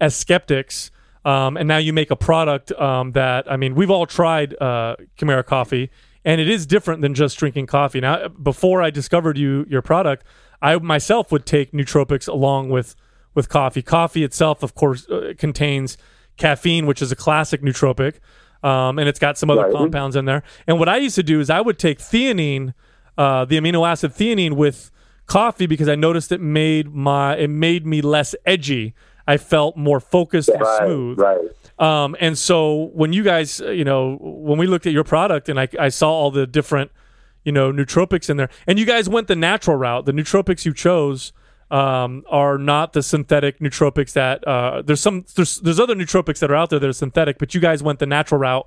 [0.00, 0.90] as skeptics,
[1.24, 4.96] um, and now you make a product um, that I mean we've all tried uh,
[5.18, 5.90] Kimera coffee,
[6.24, 8.00] and it is different than just drinking coffee.
[8.00, 10.24] Now, before I discovered you your product,
[10.60, 12.94] I myself would take nootropics along with
[13.34, 13.82] with coffee.
[13.82, 15.96] Coffee itself, of course, uh, contains
[16.36, 18.14] caffeine, which is a classic nootropic,
[18.62, 19.72] um, and it's got some other Right.
[19.72, 20.42] compounds in there.
[20.66, 22.74] And what I used to do is I would take theanine,
[23.18, 24.90] uh, the amino acid theanine, with
[25.26, 28.94] coffee because I noticed it made my it made me less edgy.
[29.28, 31.18] I felt more focused and smooth.
[31.18, 31.38] right.
[31.78, 35.48] Um, and so when you guys, uh, you know, when we looked at your product
[35.48, 36.90] and I, I saw all the different,
[37.44, 40.04] you know, nootropics in there, and you guys went the natural route.
[40.04, 41.32] The nootropics you chose
[41.70, 46.50] um, are not the synthetic nootropics that uh, there's some there's there's other nootropics that
[46.50, 48.66] are out there that are synthetic, but you guys went the natural route,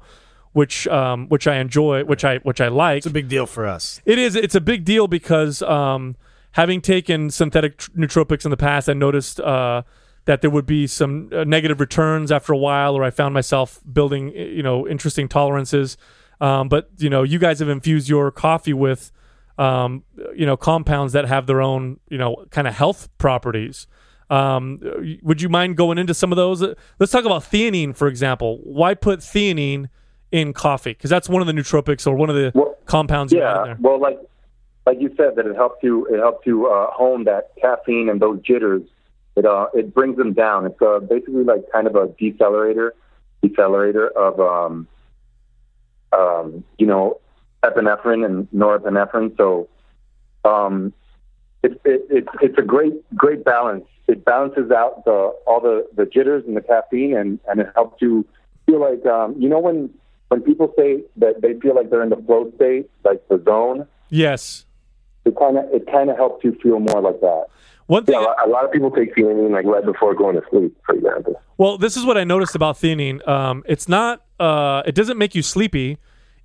[0.54, 2.98] which um, which I enjoy, which I which I like.
[2.98, 4.02] It's a big deal for us.
[4.06, 4.36] It is.
[4.36, 6.16] It's a big deal because um,
[6.52, 9.84] having taken synthetic tr- nootropics in the past, I noticed uh,
[10.26, 13.82] that there would be some uh, negative returns after a while, or I found myself
[13.92, 15.98] building, you know, interesting tolerances.
[16.40, 19.12] Um, but you know, you guys have infused your coffee with,
[19.58, 20.04] um,
[20.36, 23.88] you know, compounds that have their own, you know, kind of health properties.
[24.30, 24.80] Um,
[25.22, 26.62] would you mind going into some of those?
[27.00, 28.60] Let's talk about theanine, for example.
[28.64, 29.90] Why put theanine
[30.32, 30.92] in coffee?
[30.94, 33.58] Because that's one of the nootropics or one of the Well, compounds you add in
[33.58, 33.78] Yeah, there.
[33.80, 34.20] well, like
[34.86, 38.20] like you said, that it helps you it helps you uh, hone that caffeine and
[38.22, 38.82] those jitters.
[39.36, 40.66] It uh it brings them down.
[40.66, 42.92] It's uh, basically like kind of a decelerator
[43.44, 44.88] decelerator of um
[46.12, 47.20] um you know
[47.64, 49.36] epinephrine and norepinephrine.
[49.38, 49.68] So
[50.46, 50.94] um
[51.64, 53.86] it, it, it it's a great great balance.
[54.08, 58.02] It balances out the all the the jitters and the caffeine, and and it helps
[58.02, 58.26] you
[58.66, 59.90] feel like um you know when
[60.30, 63.88] when people say that they feel like they're in the flow state, like the zone,
[64.10, 64.66] Yes.
[65.26, 67.46] it kind of it kind of helps you feel more like that.
[67.88, 68.16] One thing.
[68.16, 71.40] Yeah, a lot- of people take theanine like right before going to sleep, for example.
[71.58, 73.26] Well, this is what I noticed about theanine.
[73.28, 74.24] Um, it's not.
[74.40, 75.98] Uh, it doesn't make you sleepy.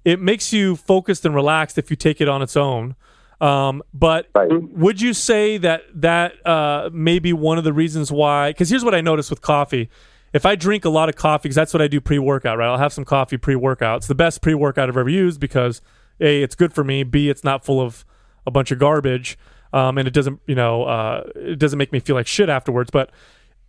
[0.09, 2.97] It makes you focused and relaxed if you take it on its own.
[3.43, 4.51] Um, but Right.
[4.51, 8.51] would you say that that uh, may be one of the reasons why?
[8.51, 9.91] Because here's what I noticed with coffee.
[10.33, 12.69] If I drink a lot of coffee, because that's what I do pre-workout, right?
[12.69, 13.99] I'll have some coffee pre-workout.
[13.99, 15.83] It's the best pre-workout I've ever used because
[16.21, 17.03] a, it's good for me.
[17.03, 18.07] B, it's not full of
[18.47, 19.39] a bunch of garbage,
[19.75, 22.91] um, and it doesn't, you know, uh, it doesn't make me feel like shit afterwards.
[22.91, 23.11] But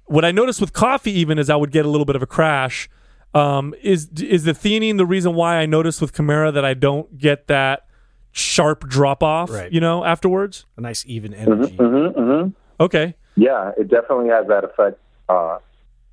[0.05, 2.27] what I noticed with coffee even is I would get a little bit of a
[2.27, 2.89] crash.
[3.33, 7.17] Um, is is the theanine the reason why I noticed with Kimera that I don't
[7.17, 7.85] get that
[8.31, 9.49] sharp drop off?
[9.51, 9.71] Right.
[9.71, 10.65] You know, afterwards.
[10.77, 11.75] A nice even energy.
[11.77, 12.49] Mm-hmm, mm-hmm.
[12.81, 15.57] Okay, Yeah, it definitely has that effect uh,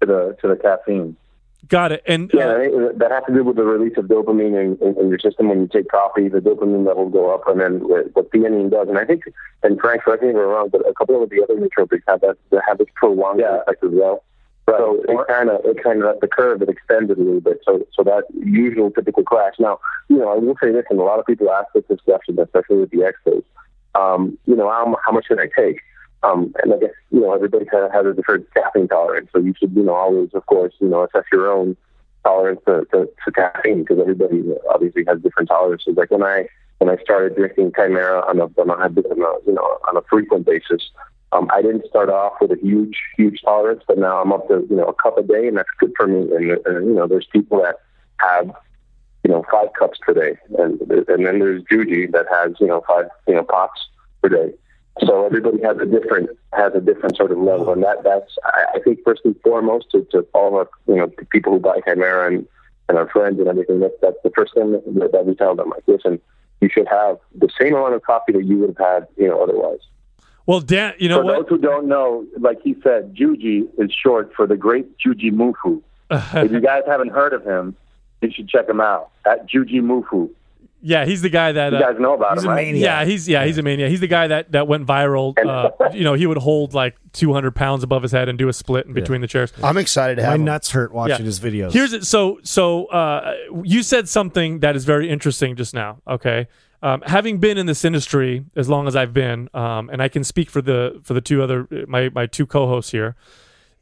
[0.00, 1.16] to the to the caffeine.
[1.68, 2.02] got it.
[2.06, 4.98] And Yeah, uh, I that has to do with the release of dopamine in, in,
[5.00, 6.28] in your system when you take coffee.
[6.28, 8.88] The dopamine levels go up, and then what what theanine does.
[8.88, 9.22] And I think,
[9.62, 12.20] and Frank, correct me if I'm wrong, but a couple of the other nootropics have
[12.20, 13.60] that that have this prolonged Yeah.
[13.62, 14.22] effect as well.
[14.68, 17.60] So it kind of it kind of the curve it extended a little bit.
[17.64, 19.54] So so that usual typical crash.
[19.58, 22.38] Now you know I will say this, and a lot of people ask this question,
[22.38, 23.44] especially with the Expos.
[23.94, 25.80] Um, you know how how much should I take?
[26.22, 29.38] Um, and I guess you know everybody kind of has a different caffeine tolerance, so
[29.38, 31.76] you should you know always, of course, you know assess your own
[32.24, 35.96] tolerance to, to, to caffeine because everybody obviously has different tolerances.
[35.96, 36.48] Like when I
[36.78, 38.90] when I started drinking Kimera on a, on a
[39.46, 40.90] you know on a frequent basis,
[41.32, 44.66] um, I didn't start off with a huge huge tolerance, but now I'm up to
[44.70, 46.20] you know a cup a day, and that's good for me.
[46.34, 47.76] And, and you know there's people that
[48.18, 48.54] have
[49.24, 52.82] you know five cups per day, and and then there's Juji that has you know
[52.86, 53.88] five you know pots
[54.22, 54.54] per day.
[55.04, 58.76] So everybody has a different has a different sort of level, and that that's I,
[58.76, 62.28] I think first and foremost to, to all of you know people who buy Kimera
[62.28, 62.46] and
[62.88, 63.80] and our friends and everything.
[63.80, 65.70] That's that's the first thing that, that we tell them.
[65.70, 66.20] Like, listen,
[66.60, 69.42] you should have the same amount of coffee that you would have had you know
[69.42, 69.80] otherwise.
[70.46, 71.34] Well, Dan, you know For what?
[71.40, 75.82] those who don't know, like he said, Juji is short for the great Juji Mufu.
[76.10, 77.74] if you guys haven't heard of him,
[78.22, 80.30] you should check him out at Juji Mufu.
[80.82, 81.72] yeah, he's the guy that.
[81.72, 82.66] You Uh, guys know about He's him, a right?
[82.66, 82.82] maniac.
[82.84, 83.90] yeah, he's yeah, he's a maniac.
[83.90, 85.34] He's the guy that, that went viral.
[85.44, 88.52] Uh, you know, he would hold like 200 pounds above his head and do a
[88.52, 89.52] split in between the chairs.
[89.64, 90.44] I'm excited to have My him.
[90.44, 91.24] nuts hurt watching Yeah.
[91.24, 91.72] his videos.
[91.72, 92.04] Here's it.
[92.04, 95.98] So so uh, you said something that is very interesting just now.
[96.06, 96.46] Okay,
[96.82, 100.24] um, having been in this industry as long as I've been, um, and I can
[100.24, 103.16] speak for the for the two other my my two co-hosts here,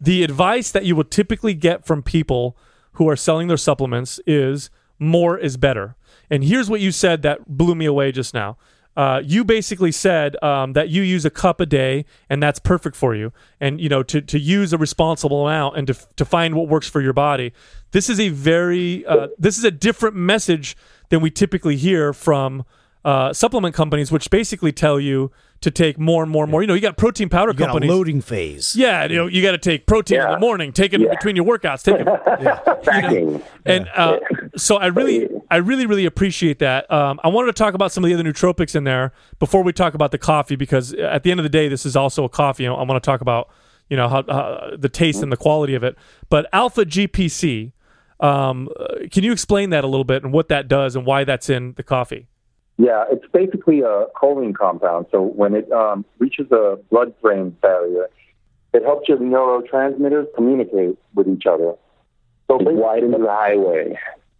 [0.00, 2.56] the advice that you will typically get from people
[2.92, 5.96] who are selling their supplements is more is better.
[6.30, 8.56] And here's what you said that blew me away just now.
[8.96, 12.94] Uh, you basically said um, that you use a cup a day and that's perfect
[12.94, 16.54] for you and you know to, to use a responsible amount and to, to find
[16.54, 17.52] what works for your body
[17.90, 20.76] this is a very uh, this is a different message
[21.08, 22.64] than we typically hear from
[23.04, 26.66] uh, supplement companies which basically tell you to take more and more and more you
[26.66, 28.74] know you got protein powder You got a companies loading phase.
[28.76, 31.10] yeah you know you got to take protein in the morning take it Yeah.
[31.10, 32.06] between your workouts take it
[32.84, 33.42] Backing.
[33.64, 34.18] and uh,
[34.56, 36.90] so I really, I really, really appreciate that.
[36.92, 39.72] Um, I wanted to talk about some of the other nootropics in there before we
[39.72, 42.28] talk about the coffee, because at the end of the day, this is also a
[42.28, 42.66] coffee.
[42.66, 43.48] I want to talk about,
[43.88, 45.96] you know, how uh, the taste and the quality of it.
[46.28, 47.72] But Alpha GPC,
[48.20, 51.24] um, uh, can you explain that a little bit and what that does and why
[51.24, 52.26] that's in the coffee?
[52.76, 55.06] Yeah, it's basically a choline compound.
[55.12, 58.08] So when it um, reaches a blood-brain barrier,
[58.72, 61.74] it helps your neurotransmitters communicate with each other.
[62.48, 63.96] So It widens the highway.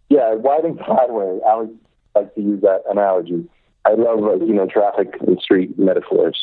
[0.09, 1.39] yeah, it widens the highway.
[1.47, 1.79] I would
[2.13, 3.49] like to use that analogy.
[3.85, 6.37] I love, like, you know, traffic and street metaphors.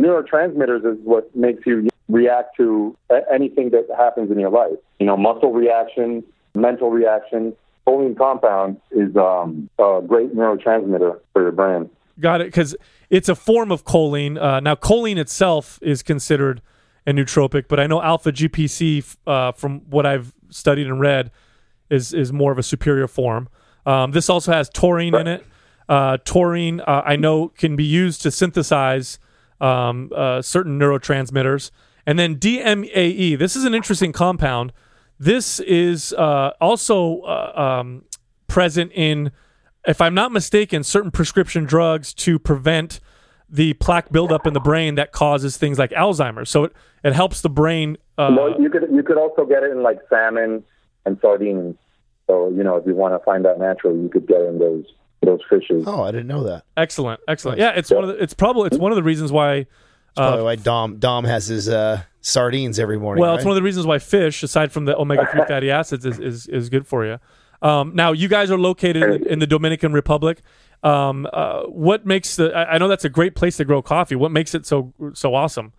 [0.00, 2.96] Neurotransmitters is what makes you react to
[3.32, 4.76] anything that happens in your life.
[4.98, 7.54] You know, muscle reaction, mental reaction.
[7.86, 11.90] Choline compound is um, a great neurotransmitter for your brain.
[12.20, 12.48] Got it?
[12.48, 12.76] Because
[13.10, 14.40] it's a form of choline.
[14.40, 16.62] Uh, now, choline itself is considered
[17.06, 21.30] a nootropic, but I know alpha GPC, uh, from what I've studied and read,
[21.90, 23.48] is is more of a superior form.
[23.84, 25.46] Um, this also has taurine in it.
[25.88, 29.18] Uh, taurine, uh, I know, can be used to synthesize
[29.60, 31.70] um, uh, certain neurotransmitters.
[32.06, 33.38] And then DMAE.
[33.38, 34.72] This is an interesting compound.
[35.22, 38.04] This is uh, also uh, um,
[38.48, 39.30] present in,
[39.86, 42.98] if I'm not mistaken, certain prescription drugs to prevent
[43.48, 46.50] the plaque buildup in the brain that causes things like Alzheimer's.
[46.50, 46.72] So it,
[47.04, 47.98] it helps the brain.
[48.18, 50.64] Uh, No, you could you could also get it in like salmon
[51.06, 51.76] and sardines.
[52.26, 54.86] So you know, if you want to find that natural, you could get in those
[55.22, 55.84] those fishes.
[55.86, 56.64] Oh, I didn't know that.
[56.76, 57.58] excellent, excellent.
[57.60, 59.66] Yeah, it's one of the, it's probably it's one of the reasons why.
[60.16, 63.20] Probably why Dom Dom has his uh, sardines every morning.
[63.20, 63.36] Well, right?
[63.36, 66.18] it's one of the reasons why fish, aside from the omega three fatty acids, is,
[66.18, 67.18] is is good for you.
[67.60, 70.42] Um, now, you guys are located in the, in the Dominican Republic.
[70.82, 72.52] Um, uh, what makes the?
[72.52, 74.16] I, I know that's a great place to grow coffee.
[74.16, 75.72] What makes it so so awesome?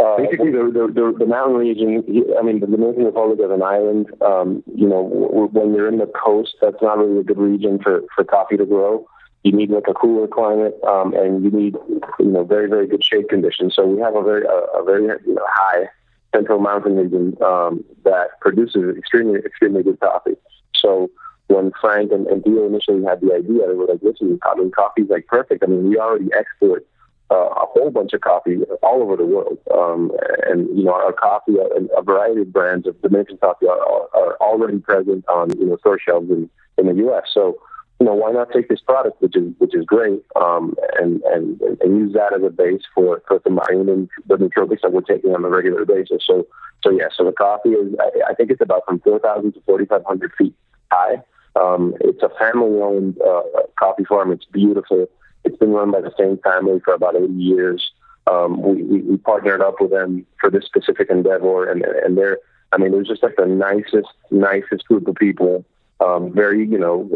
[0.00, 2.04] Uh, Basically, the, the, the, the mountain region,
[2.38, 4.06] I mean, the Dominican Republic is an island.
[4.22, 7.80] Um, you know, w- when you're in the coast, that's not really a good region
[7.82, 9.08] for, for coffee to grow.
[9.44, 11.76] You need like a cooler climate, um, and you need,
[12.18, 13.74] you know, very, very good shade conditions.
[13.74, 15.88] So we have a very, a, a very you know, high
[16.34, 20.36] central mountain region um, that produces extremely, extremely good coffee.
[20.74, 21.10] So
[21.48, 24.70] when Frank and, and Dio initially had the idea, they were like, listen, I mean,
[24.70, 25.62] coffee's like perfect.
[25.62, 26.86] I mean, we already export
[27.30, 29.58] uh, a whole bunch of coffee all over the world.
[29.72, 30.12] Um,
[30.46, 33.80] and, you know, our coffee, a, a variety of brands of Dominican coffee are,
[34.14, 37.24] are already present on, you know, store shelves in, in the U.S.
[37.32, 37.58] So,
[38.00, 41.60] you know, why not take this product, which is which is great, um, and, and
[41.60, 45.44] and use that as a base for for combining the nootropics that we're taking on
[45.44, 46.22] a regular basis.
[46.24, 46.46] So,
[46.84, 50.32] so yeah, so the coffee is, I, I think it's about from 4,000 to 4,500
[50.38, 50.54] feet
[50.92, 51.22] high.
[51.56, 53.42] Um, it's a family-owned uh,
[53.76, 54.30] coffee farm.
[54.30, 55.08] It's beautiful.
[55.44, 57.90] It's been run by the same family for about 80 years.
[58.28, 62.38] Um, we, we, we partnered up with them for this specific endeavor, and and they're,
[62.70, 65.64] I mean, they're just like the nicest, nicest group of people.
[66.00, 67.10] Um, very, you know,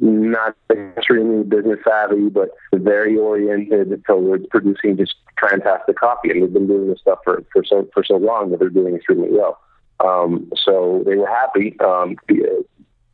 [0.00, 6.30] not extremely business savvy, but very oriented towards producing just fantastic coffee.
[6.30, 8.94] And they've been doing this stuff for, for so for so long that they're doing
[8.94, 9.58] extremely well.
[10.00, 12.64] Um, so they were happy um, to,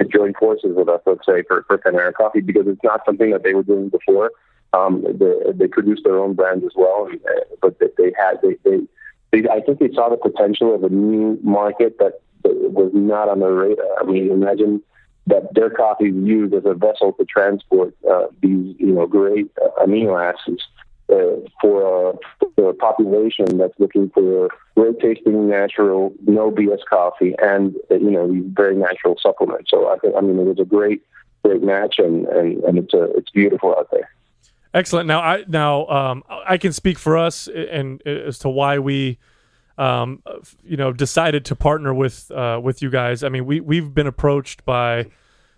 [0.08, 3.44] join forces with us, let's say, for, for Kimera Coffee because it's not something that
[3.44, 4.32] they were doing before.
[4.72, 8.56] Um, they, they produced their own brand as well, and, uh, but they, had they,
[8.64, 8.78] they,
[9.30, 13.40] they I think they saw the potential of a new market that was not on
[13.40, 14.00] the radar.
[14.00, 14.82] I mean, imagine
[15.26, 19.50] that their coffee is used as a vessel to transport uh, these you know great
[19.62, 20.62] uh, amino acids
[21.12, 27.34] uh, for, a, for a population that's looking for great tasting, natural, no BS coffee,
[27.42, 29.70] and uh, you know these very natural supplements.
[29.70, 31.02] So I think I mean it was a great
[31.44, 34.10] great match, and and, and it's a it's beautiful out there.
[34.72, 35.08] Excellent.
[35.08, 39.18] Now, I now um, I can speak for us and as to why we,
[39.80, 40.22] um,
[40.62, 43.24] you know, decided to partner with uh, with you guys.
[43.24, 45.06] I mean, we we've been approached by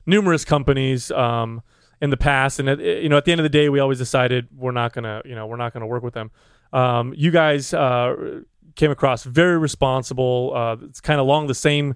[0.06, 1.61] numerous companies um,
[2.00, 3.98] in the past, and at, you know, at the end of the day, we always
[3.98, 6.30] decided we're not gonna, you know, we're not gonna work with them.
[6.72, 8.40] Um, you guys uh,
[8.76, 10.52] came across very responsible.
[10.54, 11.94] Uh, it's kind of along the same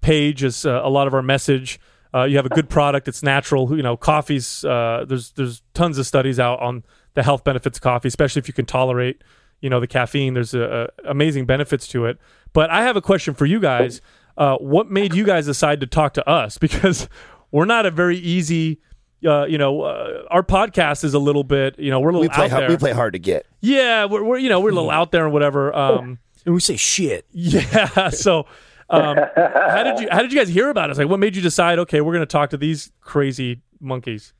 [0.00, 1.78] page as uh, a lot of our message.
[2.14, 3.08] uh, you have a good product.
[3.08, 3.76] It's natural.
[3.76, 7.82] You know, coffee's uh, there's there's tons of studies out on the health benefits of
[7.82, 9.22] coffee, especially if you can tolerate
[9.60, 10.34] you know the caffeine.
[10.34, 12.18] There's a, a amazing benefits to it.
[12.52, 14.00] But I have a question for you guys.
[14.36, 16.58] Uh, what made you guys decide to talk to us?
[16.68, 17.08] Because
[17.50, 18.80] we're not a very easy.
[19.26, 21.76] Uh, you know, uh, our podcast is a little bit.
[21.78, 22.68] You know, we're a little We play out hard, there.
[22.70, 23.46] we play hard to get.
[23.60, 25.74] Yeah, we're, we're you know we're a little out there and whatever.
[25.74, 27.26] Um, And we say shit.
[27.32, 28.10] yeah.
[28.10, 28.46] So,
[28.90, 30.98] um, how did you how did you guys hear about us?
[30.98, 31.78] Like, what made you decide?
[31.80, 34.32] Okay, we're going to talk to these crazy monkeys.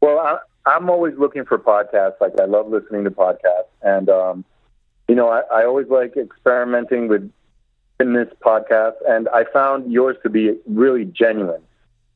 [0.00, 2.20] Well, I, I'm always looking for podcasts.
[2.20, 4.44] Like I love listening to podcasts, and um,
[5.08, 7.30] you know, I, I always like experimenting with
[7.98, 11.62] fitness podcasts, and I found yours to be really genuine.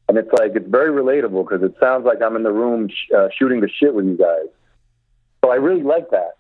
[0.09, 3.11] And it's like it's very relatable because it sounds like I'm in the room sh-
[3.16, 4.48] uh, shooting the shit with you guys.
[5.42, 6.37] So I really like that.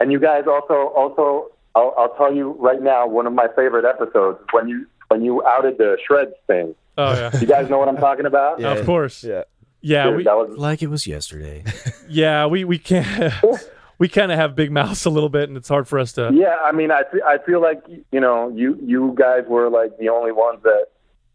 [0.00, 3.84] And you guys also also I'll, I'll tell you right now one of my favorite
[3.84, 6.74] episodes when you when you outed the shreds thing.
[6.96, 8.60] Oh yeah, You guys know what I'm talking about?
[8.60, 8.72] Yeah.
[8.74, 9.24] of course.
[9.24, 9.44] Yeah.
[9.86, 11.62] Yeah, we that was Like it was yesterday.
[12.08, 13.32] yeah we we can't
[13.98, 16.30] we kind of have big mouths a little bit, and it's hard for us to.
[16.32, 19.96] Yeah, I mean, I fe- I feel like you know you you guys were like
[19.98, 20.86] the only ones that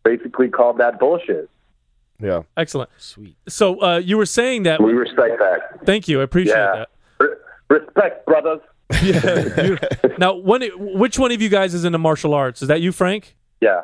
[0.03, 1.49] basically called that bullshit.
[2.21, 2.41] Yeah.
[2.57, 2.89] Excellent.
[2.97, 3.38] Sweet.
[3.47, 4.81] So uh, you were saying that.
[4.83, 5.85] We respect that.
[5.85, 6.19] Thank you.
[6.19, 6.85] I appreciate Yeah.
[6.85, 6.89] that.
[7.69, 8.59] Re- respect, brothers.
[9.03, 9.63] Yeah.
[9.63, 9.77] you-
[10.17, 12.62] now, one, which one of you guys is into martial arts?
[12.62, 13.38] Is that you, Frank?
[13.62, 13.81] Yeah,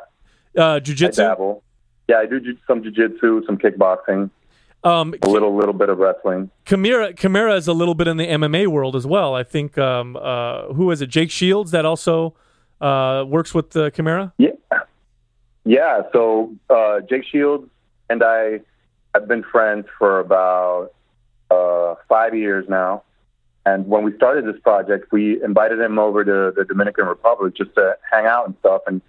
[0.58, 1.22] Uh, jiu-jitsu.
[1.22, 1.62] dabble.
[2.08, 4.28] Yeah, I do ju- some jujitsu, some kickboxing,
[4.86, 6.48] Um, a little little bit of wrestling.
[6.64, 9.34] Kimera Kimera is a little bit in the MMA world as well.
[9.34, 11.08] I think um, uh, who is it?
[11.08, 12.34] Jake Shields that also
[12.80, 13.90] uh, works with uh.
[14.38, 14.50] Yeah,
[15.64, 16.02] yeah.
[16.12, 17.68] So uh, Jake Shields
[18.08, 18.60] and I
[19.12, 20.92] have been friends for about
[21.50, 23.02] uh, five years now.
[23.64, 27.74] And when we started this project, we invited him over to the Dominican Republic just
[27.74, 28.82] to hang out and stuff.
[28.86, 29.02] And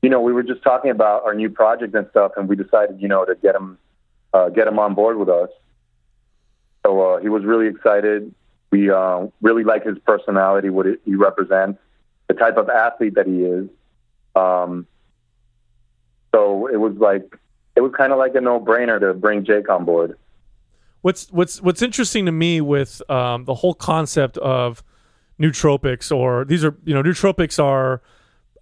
[0.00, 3.02] you know, we were just talking about our new project and stuff, and we decided,
[3.02, 3.76] you know, to get him
[4.32, 5.50] uh, get him on board with us.
[6.84, 8.34] So uh, he was really excited.
[8.70, 11.78] We uh, really like his personality, what he represents,
[12.28, 13.68] the type of athlete that he is.
[14.34, 14.86] Um,
[16.34, 17.38] so it was like
[17.74, 20.18] it was kind of like a no brainer to bring Jake on board.
[21.02, 24.82] What's what's what's interesting to me with um, the whole concept of
[25.40, 28.02] nootropics, or these are you know nootropics are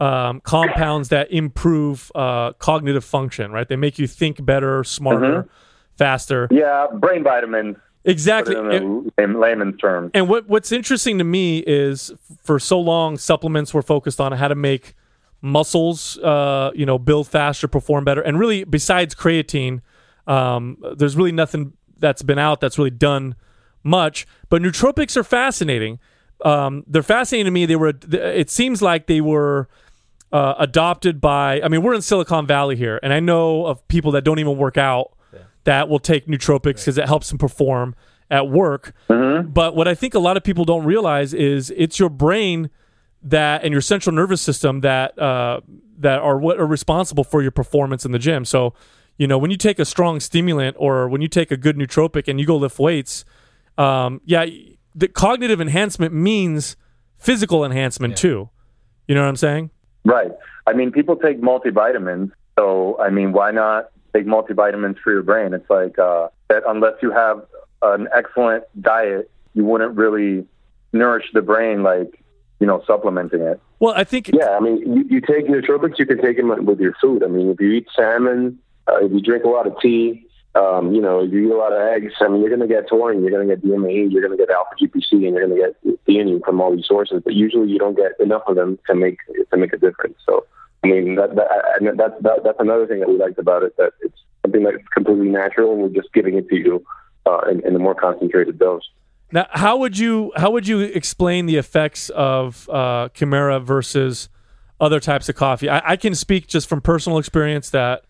[0.00, 3.68] um, compounds that improve uh, cognitive function, right?
[3.68, 5.48] They make you think better, smarter,
[5.96, 6.48] faster.
[6.50, 7.76] Yeah, brain vitamins.
[8.04, 8.54] Exactly.
[8.54, 10.12] in, in layman's terms.
[10.14, 12.12] And what what's interesting to me is
[12.44, 14.94] for so long supplements were focused on how to make
[15.42, 19.80] muscles, uh, you know, build faster, perform better, and really besides creatine,
[20.28, 23.34] um, there's really nothing that's been out that's really done
[23.82, 24.26] much.
[24.48, 25.98] But nootropics are fascinating.
[26.44, 27.66] Um, they're fascinating to me.
[27.66, 27.92] They were.
[28.12, 29.68] It seems like they were.
[30.36, 34.12] Uh, adopted by, I mean, we're in Silicon Valley here, and I know of people
[34.12, 35.12] that don't even work out
[35.64, 37.94] that will take nootropics because it helps them perform
[38.30, 38.92] at work.
[39.52, 42.68] But what I think a lot of people don't realize is it's your brain
[43.22, 45.60] that and your central nervous system that uh,
[45.98, 48.44] that are what are responsible for your performance in the gym.
[48.44, 48.74] So,
[49.16, 52.28] you know, when you take a strong stimulant or when you take a good nootropic
[52.28, 53.24] and you go lift weights,
[53.78, 54.44] um, yeah,
[54.94, 56.76] the cognitive enhancement means
[57.16, 58.50] physical enhancement too.
[59.08, 59.70] You know what I'm saying?
[60.06, 60.30] Right.
[60.66, 62.30] I mean, people take multivitamins.
[62.58, 65.52] So, I mean, why not take multivitamins for your brain?
[65.52, 67.44] It's like uh, that unless you have
[67.82, 70.46] an excellent diet, you wouldn't really
[70.92, 72.22] nourish the brain like,
[72.60, 73.60] you know, supplementing it.
[73.80, 76.80] Well, I think Yeah, I mean, you, you take nootropics, you can take them with
[76.80, 77.24] your food.
[77.24, 80.25] I mean, if you eat salmon, uh, if you drink a lot of tea,
[80.56, 82.88] um, you know, you eat a lot of eggs, I mean, you're going to get
[82.88, 85.60] taurine, you're going to get DMAE, you're going to get alpha GPC, and you're going
[85.60, 87.20] to get theanine from all these sources.
[87.22, 89.18] But usually, you don't get enough of them to make
[89.50, 90.16] to make a difference.
[90.24, 90.46] So,
[90.82, 93.76] I mean, that, that and that's that, that's another thing that we liked about it
[93.76, 96.86] that it's something that's completely natural, and we're just giving it to you
[97.26, 98.88] uh, in, in a more concentrated dose.
[99.32, 104.30] Now, how would you how would you explain the effects of uh, Kimera versus
[104.80, 105.68] other types of coffee?
[105.68, 108.04] I, I can speak just from personal experience that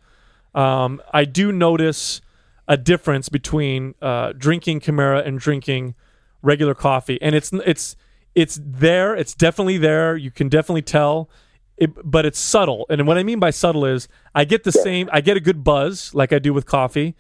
[0.55, 2.21] um, I do notice
[2.68, 5.94] a difference between uh, drinking Kimera and drinking
[6.42, 7.96] regular coffee, and it's it's
[8.35, 9.14] it's there.
[9.14, 10.16] It's definitely there.
[10.16, 11.29] You can definitely tell.
[11.79, 15.11] It, but it's subtle, and what I mean by subtle is I get the same.
[15.12, 17.14] I get a good buzz like I do with coffee,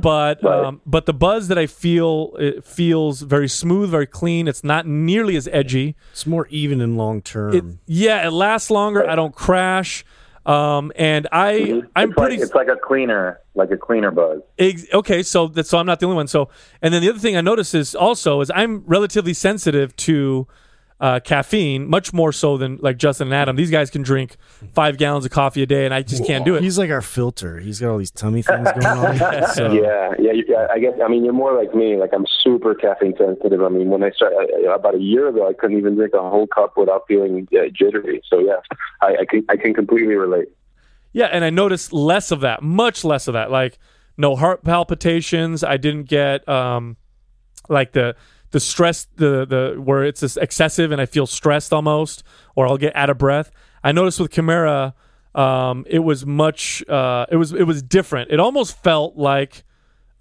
[0.00, 4.46] but um, but the buzz that I feel it feels very smooth, very clean.
[4.46, 5.96] It's not nearly as edgy.
[6.12, 7.54] It's more even and long term.
[7.86, 9.08] Yeah, it lasts longer.
[9.08, 10.04] I don't crash,
[10.48, 14.40] um, and I I'm it's pretty like, it's like a cleaner, like a cleaner buzz.
[14.58, 16.26] Ex- okay, so that's so I'm not the only one.
[16.26, 16.48] So,
[16.80, 20.48] and then the other thing I notice is also is I'm relatively sensitive to
[21.00, 23.54] uh, caffeine, much more so than like Justin and Adam.
[23.54, 24.36] These guys can drink
[24.72, 26.62] five gallons of coffee a day, and I just can't do it.
[26.62, 27.60] He's like our filter.
[27.60, 29.44] He's got all these tummy things going on.
[29.54, 30.66] So, Yeah, yeah, you- yeah.
[30.72, 30.94] I guess.
[31.04, 31.96] I mean, you're more like me.
[31.96, 33.62] Like I'm super caffeine sensitive.
[33.62, 36.18] I mean, when I started uh, about a year ago, I couldn't even drink a
[36.20, 38.20] whole cup without feeling uh, jittery.
[38.28, 38.56] So yeah,
[39.00, 40.48] I, I can I can completely relate.
[41.12, 43.50] Yeah, and I noticed less of that, much less of that.
[43.52, 43.78] Like
[44.16, 45.62] no heart palpitations.
[45.62, 46.96] I didn't get um
[47.68, 48.16] like the
[48.50, 52.22] the stress the the where it's just excessive and I feel stressed almost
[52.54, 53.50] or I'll get out of breath.
[53.82, 54.94] I noticed with Kimera
[55.34, 58.30] um it was much uh it was it was different.
[58.30, 59.64] It almost felt like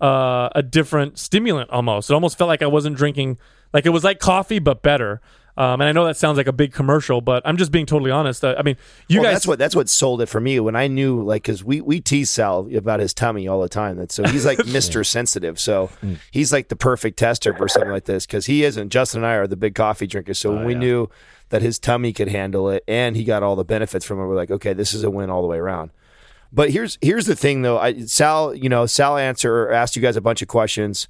[0.02, 2.10] uh a different stimulant almost.
[2.10, 3.38] It almost felt like I wasn't drinking
[3.74, 5.22] like it was like coffee but better.
[5.58, 8.12] Um, and I know that sounds like a big commercial, but I'm just being totally
[8.12, 8.46] honest.
[8.46, 8.78] Uh, I mean,
[9.08, 11.44] you well, guys that's what that's what sold it for me when I knew like
[11.44, 13.98] because we we tease Sal about his tummy all the time.
[13.98, 15.60] That so he's like Mister Sensitive.
[15.60, 15.90] So
[16.30, 18.90] he's like the perfect tester for something like this because he isn't.
[18.90, 20.38] Justin and I are the big coffee drinkers.
[20.38, 21.10] So when we knew
[21.50, 24.36] that his tummy could handle it and he got all the benefits from it, we're
[24.36, 25.90] like, okay, this is a win all the way around.
[26.54, 27.80] But here's here's the thing though.
[27.80, 31.08] I, Sal, you know, Sal answer asked you guys a bunch of questions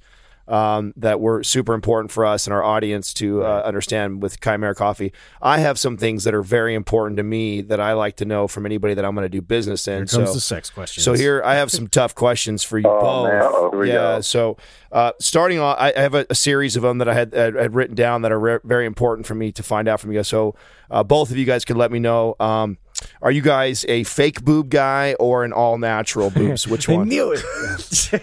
[0.48, 4.74] um, that were super important for us and our audience to uh, understand with Kimera
[4.74, 5.12] Koffee.
[5.42, 8.48] I have some things that are very important to me that I like to know
[8.48, 9.94] from anybody that I'm going to do business in.
[9.98, 11.02] Here comes so, the sex question.
[11.02, 13.28] so here I have some tough questions for you Oh, both.
[13.28, 13.42] man.
[13.42, 13.94] Uh-oh, here we yeah.
[13.94, 14.20] go.
[14.22, 14.56] So
[14.90, 17.54] uh, starting off, I I have a, a series of them that I had, had,
[17.54, 20.18] had written down that are re- very important for me to find out from you
[20.18, 20.28] guys.
[20.28, 20.54] So
[20.90, 22.34] uh, both of you guys can let me know.
[22.40, 22.78] Um,
[23.22, 26.66] are you guys a fake boob guy or an all natural boobs?
[26.68, 27.08] Which I one?
[27.08, 27.42] knew it.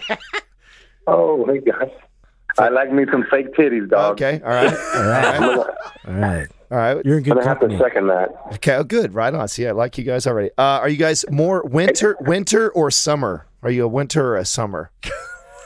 [1.08, 1.90] Oh my gosh.
[2.58, 4.12] I like me some fake titties, dog.
[4.20, 4.40] Okay.
[4.44, 4.72] All right.
[4.94, 5.40] All right.
[6.08, 6.46] All right.
[6.70, 7.04] All right.
[7.04, 8.30] You're in good I'm gonna have to second that.
[8.54, 9.14] Okay, oh, good.
[9.14, 9.46] Right on.
[9.48, 10.50] See, I like you guys already.
[10.58, 13.46] Uh, are you guys more winter, winter or summer?
[13.62, 14.90] Are you a winter or a summer?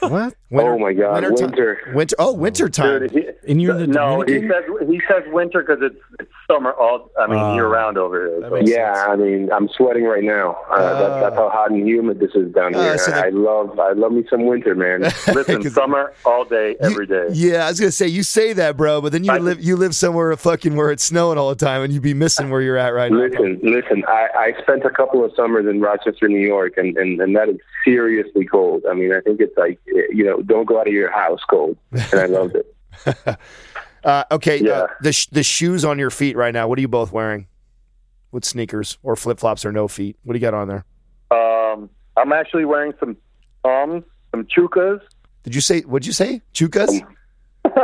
[0.01, 0.33] What?
[0.49, 1.79] Winter, Oh my God, ti- winter.
[1.93, 2.15] winter.
[2.17, 3.01] Oh, winter time.
[3.01, 6.31] Dude, he, And you're in the no, he says he says winter because it's it's
[6.49, 7.11] summer all.
[7.19, 7.53] I mean, Ah.
[7.55, 8.41] year round over here.
[8.41, 8.49] So.
[8.55, 10.57] makes Yeah, I mean, I'm sweating right now.
[10.69, 12.97] Uh, that's, that's how hot and humid this is down Uh, here.
[12.97, 15.01] so the- I love, I love me some winter, man.
[15.33, 17.27] Listen, 'Cause- summer all day, every day.
[17.33, 19.75] Yeah, I was gonna say you say that, bro, but then you I- live you
[19.75, 22.77] live somewhere fucking where it's snowing all the time, and you'd be missing where you're
[22.77, 23.17] at right now.
[23.19, 24.03] Listen, listen.
[24.07, 27.49] I, I spent a couple of summers in Rochester, New York, and, and, and that
[27.49, 28.83] is seriously cold.
[28.89, 31.77] I mean, I think it's like you know, don't go out of your house cold,
[31.91, 32.73] and I loved it.
[34.03, 34.85] Uh, okay, uh, Yeah.
[35.01, 36.67] the sh- the shoes on your feet right now.
[36.67, 37.45] What are you both wearing?
[38.31, 40.17] With sneakers or flip flops or no feet?
[40.23, 40.85] What do you got on there?
[41.29, 41.87] Um,
[42.17, 43.15] I'm actually wearing some
[43.63, 45.01] Toms, some Chukas.
[45.43, 45.81] Did you say?
[45.81, 46.41] What'd you say?
[46.51, 46.89] Chukas?
[47.63, 47.77] What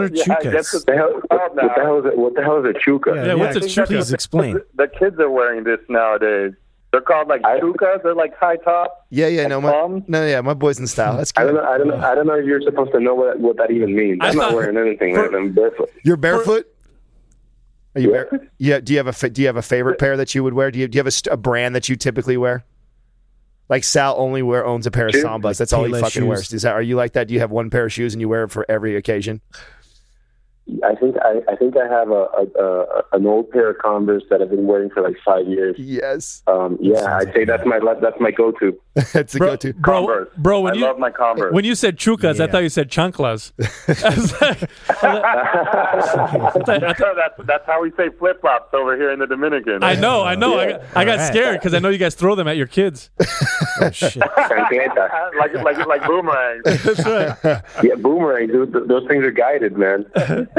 [0.00, 0.52] are yeah, I Chukas?
[0.52, 2.16] guess What the hell, what, what the hell is it?
[2.18, 3.26] What the hell is a chuka?
[3.26, 3.86] Yeah, what's a chuka?
[3.86, 4.60] Please explain.
[4.76, 6.54] The kids are wearing this nowadays.
[6.92, 8.02] They're called like I- Chukas.
[8.02, 9.06] They're like high top.
[9.10, 9.46] Yeah, yeah.
[9.46, 10.04] No, my Toms?
[10.08, 10.40] no, yeah.
[10.40, 11.16] My boys in style.
[11.16, 11.42] That's good.
[11.42, 11.64] I don't know.
[11.64, 11.96] I don't know.
[12.08, 14.18] I don't know if you're supposed to know what what that even means.
[14.22, 15.14] I I'm not wearing anything.
[15.14, 15.40] for- man.
[15.40, 15.90] I'm barefoot.
[16.04, 16.66] You're barefoot.
[17.94, 18.24] Are you Yeah.
[18.30, 18.80] bare- Yeah.
[18.80, 20.70] Do you have a Do you have a favorite pair that you would wear?
[20.70, 22.64] Do you Do you have a, a brand that you typically wear?
[23.68, 25.58] Like Sal only wear owns a pair of Sambas.
[25.58, 26.24] That's all he fucking shoes.
[26.24, 26.52] wears.
[26.52, 27.28] Is that are you like that?
[27.28, 29.40] Do you have one pair of shoes and you wear it for every occasion?
[30.84, 34.22] I think I, I think I have a, a, a an old pair of Converse
[34.30, 35.76] that I've been wearing for like five years.
[35.78, 38.78] Yes, Um, yeah, I'd say that's my that's my go-to.
[39.12, 39.72] that's the bro, go-to.
[39.74, 40.28] bro, Converse.
[40.38, 40.60] bro.
[40.60, 41.52] When I you love my Converse.
[41.52, 43.52] when you said chukas, I thought you said chanclas.
[44.04, 48.96] I was like- I thought- I thought- that's that's how we say flip flops over
[48.96, 49.82] here in the Dominican.
[49.82, 50.58] I know, I know.
[50.58, 51.26] I got, I got Alright.
[51.28, 53.10] scared because I know you guys throw them at your kids.
[53.82, 54.16] Oh, shit.
[55.38, 56.62] Like like like boomerangs.
[56.84, 57.62] That's right.
[57.82, 58.72] yeah, boomerang, dude.
[58.88, 60.04] Those things are guided, man.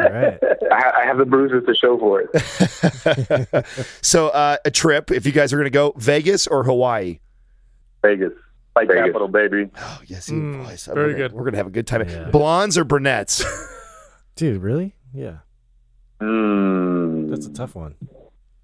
[0.06, 0.40] All right.
[0.72, 3.66] I, I have the bruises to show for it.
[4.02, 5.12] So uh, a trip.
[5.12, 7.20] If you guys are going to go Vegas or Hawaii.
[8.04, 8.32] Vegas,
[8.76, 9.06] like Vegas.
[9.06, 9.70] capital, baby.
[9.78, 10.86] Oh yes, Mm, boys.
[10.86, 11.32] very we're gonna, good.
[11.34, 12.08] We're gonna have a good time.
[12.10, 12.30] Yeah.
[12.32, 13.44] Blondes or brunettes?
[14.36, 14.96] Dude, really?
[15.14, 15.38] Yeah.
[16.22, 17.30] Mm.
[17.30, 17.96] That's a tough one.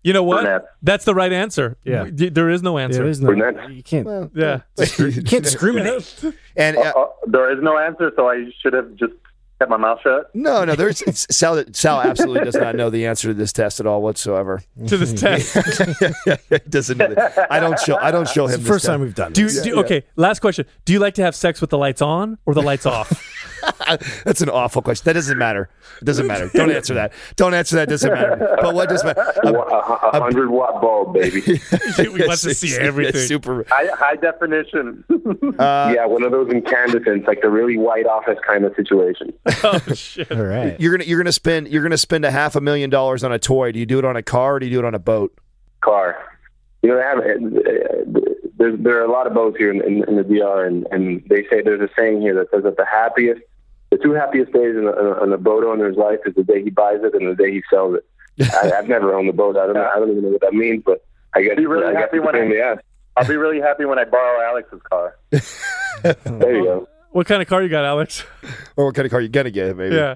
[0.03, 0.43] You know what?
[0.43, 0.65] Brunette.
[0.81, 1.77] That's the right answer.
[1.83, 2.07] Yeah.
[2.11, 2.99] There is no answer.
[2.99, 3.27] There is no.
[3.27, 3.69] Brunette.
[3.71, 4.31] You can't.
[4.33, 4.61] yeah.
[4.97, 6.23] You can't discriminate.
[6.55, 9.13] and Uh, uh, uh, there is no answer, so I should have just
[9.59, 10.33] kept my mouth shut.
[10.35, 10.75] no, no.
[10.75, 11.63] There's it's, Sal.
[11.73, 14.61] Sal absolutely does not know the answer to this test at all whatsoever.
[14.87, 15.55] to this test.
[16.69, 16.97] doesn't.
[16.97, 17.15] know.
[17.49, 17.97] I don't show.
[17.97, 18.51] I don't show him.
[18.51, 18.91] It's the this first test.
[18.93, 19.61] time we've done Do, this.
[19.61, 20.03] do okay.
[20.15, 20.65] Last question.
[20.85, 23.33] Do you like to have sex with the lights on or the lights off?
[24.23, 25.03] That's an awful question.
[25.05, 25.69] That doesn't matter.
[26.01, 26.49] It doesn't matter.
[26.53, 27.11] Don't answer that.
[27.35, 27.83] Don't answer that.
[27.87, 28.57] It doesn't matter.
[28.61, 29.21] But what does matter?
[29.43, 29.59] A, a,
[30.13, 31.41] a hundred watt bulb, baby.
[31.97, 33.21] we want to see everything.
[33.27, 33.65] Super.
[33.69, 35.03] High, high definition.
[35.57, 39.33] Uh, yeah, one of those incandescents, like the really white office kind of situation.
[39.63, 40.31] oh shit.
[40.31, 40.79] All right.
[40.79, 43.39] You're gonna you're gonna spend you're gonna spend a half a million dollars on a
[43.39, 43.71] toy.
[43.71, 45.37] Do you do it on a car or do you do it on a boat?
[45.81, 46.17] Car.
[46.83, 48.21] You know, they have, uh,
[48.57, 51.23] there's, there are a lot of boats here in, in, in the DR, and, and
[51.27, 53.41] they say there's a saying here that says that the happiest
[53.89, 56.63] the the two happiest days in a, in a, boat owner's life is the day
[56.63, 58.05] he buys it and the day he sells it.
[58.53, 59.57] I, I've never owned a boat.
[59.57, 59.87] I don't know.
[59.87, 61.55] I don't even know what that means, but I guess.
[61.55, 62.75] Be really I happy when I,
[63.15, 65.17] I'll be really happy when I borrow Alex's car.
[66.03, 66.87] There you go.
[67.11, 68.23] What kind of car you got, Alex?
[68.75, 69.75] Or what kind of car you gonna get?
[69.75, 69.95] Maybe.
[69.95, 70.15] Yeah.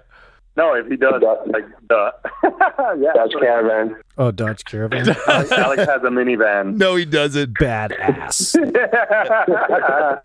[0.58, 2.12] No, if he does, like, duh.
[3.00, 3.14] yeah.
[3.16, 3.96] Dodge Caravan.
[4.18, 5.16] Oh, Dodge Caravan.
[5.28, 6.76] Alex, Alex has a minivan.
[6.76, 7.54] No, he doesn't.
[7.54, 8.58] Badass.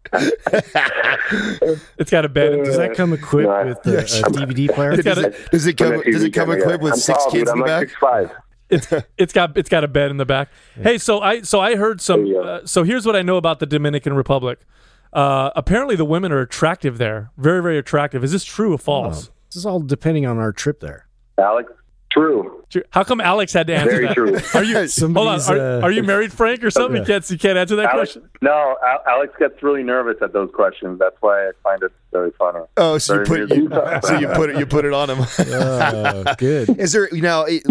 [1.99, 2.65] It's got a bed.
[2.65, 4.97] Does that come equipped No, with a, a DVD player?
[5.03, 6.01] got Does a- it, does it come?
[6.03, 7.57] Does it come equipped with I'm six tall, kids dude.
[7.57, 7.89] in I'm the like back?
[7.89, 8.31] six five.
[8.69, 10.49] it's it's got it's got a bed in the back.
[10.75, 12.21] Hey, so I so I heard some.
[12.25, 12.43] There you go.
[12.43, 14.59] Uh, so here's what I know about the Dominican Republic.
[15.17, 17.31] Uh, apparently, the women are attractive there.
[17.39, 18.23] Very very attractive.
[18.23, 19.31] Is this true or false?
[19.49, 21.09] This is all depending on our trip there.
[21.39, 21.73] Alex,
[22.17, 22.65] True.
[22.69, 22.83] True.
[22.91, 24.15] How come Alex had to answer Very that?
[24.15, 24.37] true.
[24.55, 24.75] Are you
[25.15, 25.41] hold on?
[25.41, 26.97] Are, uh, are you married, Frank, or something?
[27.01, 28.29] You can't you can't answer that Alex, question.
[28.43, 30.99] no, Alex gets really nervous at those questions.
[30.99, 32.61] That's why I find it very funny.
[32.77, 33.69] Oh, so you put you,
[34.03, 35.19] so you put it you put it on him.
[35.39, 36.71] Oh, good.
[36.81, 37.63] Is there you know it-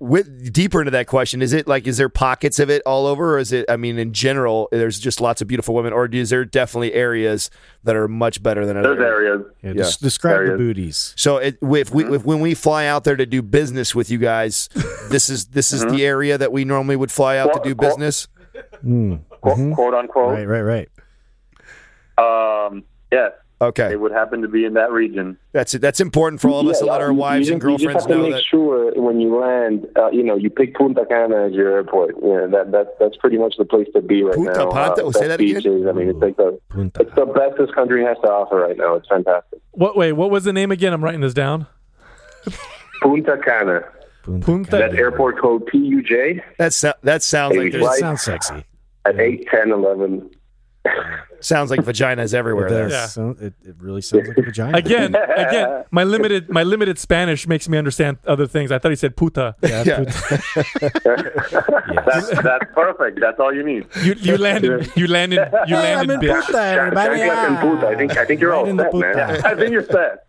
[0.00, 1.40] with deeper into that question?
[1.42, 3.64] Is it like is there pockets of it all over, or is it?
[3.70, 7.50] I mean, in general, there's just lots of beautiful women, or is there definitely areas
[7.84, 9.00] that are much better than There's others?
[9.04, 9.42] areas.
[9.62, 9.82] Yeah, Yeah.
[9.84, 11.14] des- describe There the booties.
[11.16, 14.18] So it, if we if, when we fly out there to do business with you
[14.18, 17.74] guys, this is this is the area that we normally would fly out to do
[17.74, 18.28] Well, well- business.
[18.84, 19.20] Mm.
[19.40, 20.32] Quote, quote unquote.
[20.32, 20.88] Right, right, right.
[22.68, 25.36] Um, yes, Okay, it would happen to be in that region.
[25.52, 25.80] that's it.
[25.80, 27.88] That's important for all of us to Yeah, let our wives you and just- you
[27.88, 28.42] girlfriends just have to know make that.
[28.44, 32.16] sure when you land, uh, you know, you pick Punta Cana as your airport.
[32.22, 34.70] You know, that that that's pretty much the place to be right Punta now.
[34.70, 35.04] Panta?
[35.06, 35.54] Uh, Say best that again?
[35.56, 35.86] beaches.
[35.86, 37.00] I mean, it's like the Punta.
[37.02, 38.94] it's the best this country has to offer right now.
[38.94, 39.60] It's fantastic.
[39.72, 39.96] What?
[39.96, 40.92] Wait, what was the name again?
[40.92, 41.66] I'm writing this down.
[43.02, 43.84] Punta Cana.
[44.26, 44.44] Punta.
[44.46, 47.98] Punta- That's airport code PUJ That's that sounds like Hey, It there's, right.
[47.98, 48.64] sounds sexy.
[49.04, 50.30] at eight ten eleven.
[51.40, 52.66] sounds like vaginas everywhere.
[52.66, 52.82] It, There.
[52.84, 53.06] does Yeah.
[53.06, 54.78] sound- it, it really sounds like a vagina.
[54.78, 58.70] Again, again, my limited my limited Spanish makes me understand other things.
[58.70, 59.56] I thought he said puta.
[59.62, 59.96] Yeah, Yeah.
[59.96, 61.32] Punta-
[62.06, 63.20] That's, that's perfect.
[63.20, 63.86] That's all you need.
[64.02, 66.42] You you landed you landed you Hey, I'm landed in bitch.
[66.44, 67.20] Punta, everybody.
[67.20, 69.16] Chanclas and I think I think you're Right all in the set, Punta.
[69.16, 69.44] man.
[69.44, 70.28] I think you're set.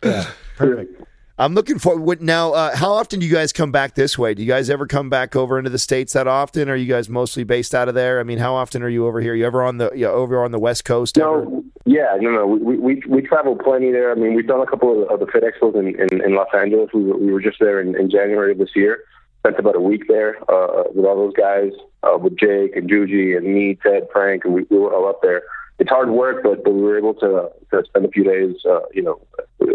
[0.56, 1.02] Perfect.
[1.40, 2.52] I'm looking for what now.
[2.52, 4.34] Uh, how often do you guys come back this way?
[4.34, 6.68] Do you guys ever come back over into the states that often?
[6.68, 8.18] Are you guys mostly based out of there?
[8.18, 9.36] I mean, how often are you over here?
[9.36, 11.16] You ever on the you over on the west coast?
[11.16, 11.44] ever?
[11.44, 12.46] No, yeah, no, no.
[12.46, 14.10] We we we travel plenty there.
[14.10, 16.90] I mean, we've done a couple of, the Fit Expos in, in, in Los Angeles.
[16.92, 19.04] We were, we were just there in, in January of this year.
[19.38, 21.70] Spent about a week there uh, with all those guys,
[22.02, 25.22] uh, with Jake and Juji and me, Ted, Frank, and we, we were all up
[25.22, 25.42] there.
[25.78, 28.80] It's hard work, but, but we were able to to spend a few days, uh,
[28.92, 29.20] you know,
[29.62, 29.66] uh,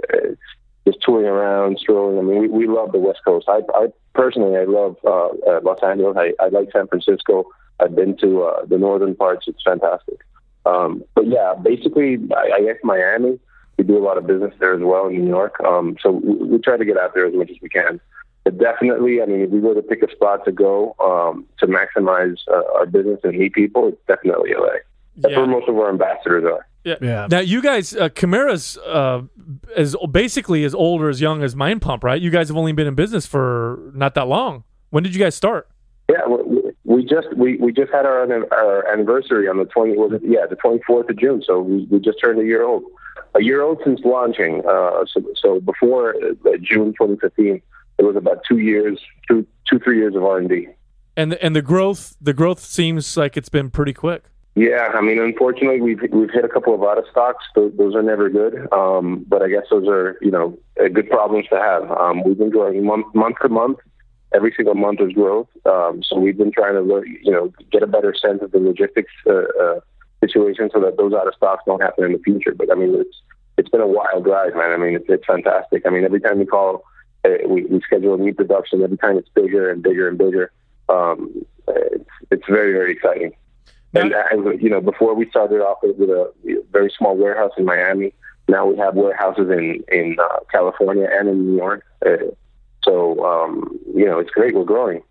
[0.85, 2.17] just touring around, strolling.
[2.17, 3.47] I mean, we, we love the West Coast.
[3.47, 6.17] I, I personally, I love uh, uh, Los Angeles.
[6.17, 7.45] I, I like San Francisco.
[7.79, 9.47] I've been to uh, the northern parts.
[9.47, 10.19] It's fantastic.
[10.65, 13.39] Um, but yeah, basically, I, I guess Miami.
[13.77, 15.59] We do a lot of business there as well in New York.
[15.61, 17.99] Um, so we, we try to get out there as much as we can.
[18.43, 21.67] But definitely, I mean, if we were to pick a spot to go um, to
[21.67, 24.75] maximize uh, our business and meet people, it's definitely LA.
[25.17, 25.39] That's Yeah.
[25.39, 26.65] where most of our ambassadors are.
[26.83, 26.95] Yeah.
[27.01, 27.27] Yeah.
[27.29, 29.21] Now you guys, uh, Kimera's uh,
[29.77, 32.21] is basically as old or as young as Mind Pump, right?
[32.21, 34.63] You guys have only been in business for not that long.
[34.89, 35.69] When did you guys start?
[36.11, 40.11] Yeah, we, we just we, we just had our our anniversary on the twenty was
[40.11, 41.41] it, yeah the twenty fourth of June.
[41.45, 42.83] So we, we just turned a year old,
[43.35, 44.61] a year old since launching.
[44.67, 47.61] Uh, so so before uh, June twenty fifteen,
[47.97, 48.99] it was about two years,
[49.29, 50.67] two two three years of R and D.
[51.15, 54.25] And and the growth, the growth seems like it's been pretty quick.
[54.55, 57.43] Yeah, I mean, unfortunately, we've we've hit a couple of out of stocks.
[57.55, 58.67] Those, those are never good.
[58.71, 61.89] Um, but I guess those are you know good problems to have.
[61.89, 63.79] Um, we've been growing month month to month.
[64.31, 65.47] Every single month is growth.
[65.65, 69.11] Um, so we've been trying to you know get a better sense of the logistics
[69.25, 69.79] uh, uh,
[70.21, 72.53] situation so that those out of stocks don't happen in the future.
[72.53, 73.21] But I mean, it's
[73.57, 74.71] it's been a wild ride, man.
[74.71, 75.83] I mean, it's, it's fantastic.
[75.87, 76.83] I mean, every time we call,
[77.25, 78.83] uh, we, we schedule a new production.
[78.83, 80.51] Every time it's bigger and bigger and bigger.
[80.89, 83.33] Um, it's it's very very exciting.
[83.93, 86.31] And as you know, before we started off with a
[86.71, 88.13] very small warehouse in Miami.
[88.49, 91.85] Now we have warehouses in in uh, California and in New York.
[92.05, 92.31] Uh,
[92.83, 94.53] so um, you know, it's great.
[94.53, 95.01] We're growing.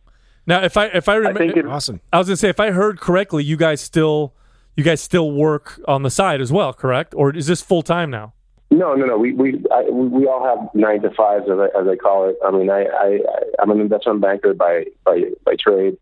[0.46, 2.00] Now, if I if I I remember, Awesome.
[2.12, 4.34] I was gonna say if I heard correctly, you guys still
[4.76, 7.14] you guys still work on the side as well, correct?
[7.16, 8.34] Or is this full time now?
[8.70, 9.18] No, no, no.
[9.18, 12.28] We we I, we we all have nine to fives as I, as I call
[12.28, 12.36] it.
[12.44, 13.20] I mean, I, I
[13.60, 15.96] I'm an investment banker by by by trade.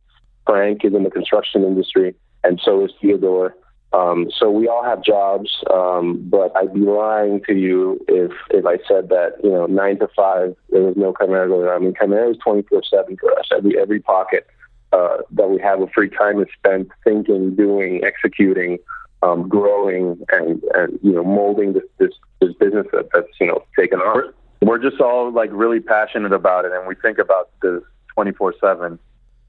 [0.47, 2.15] Frank is in the construction industry,
[2.45, 3.55] and so is Theodore.
[3.93, 8.65] Um, so we all have jobs, um, but I'd be lying to you if if
[8.65, 11.75] I said that you know nine to five there was no Kimera going on.
[11.75, 13.49] I mean, Kimera is twenty four seven for us.
[13.53, 14.47] Every every pocket
[14.93, 18.79] uh, that we have of free time is spent thinking, doing, executing
[19.23, 22.11] um, growing and and you know molding this this,
[22.41, 24.33] this business that, that's you know taken off.
[24.63, 27.83] We're just all like really passionate about it, and we think about this
[28.15, 28.99] twenty four seven.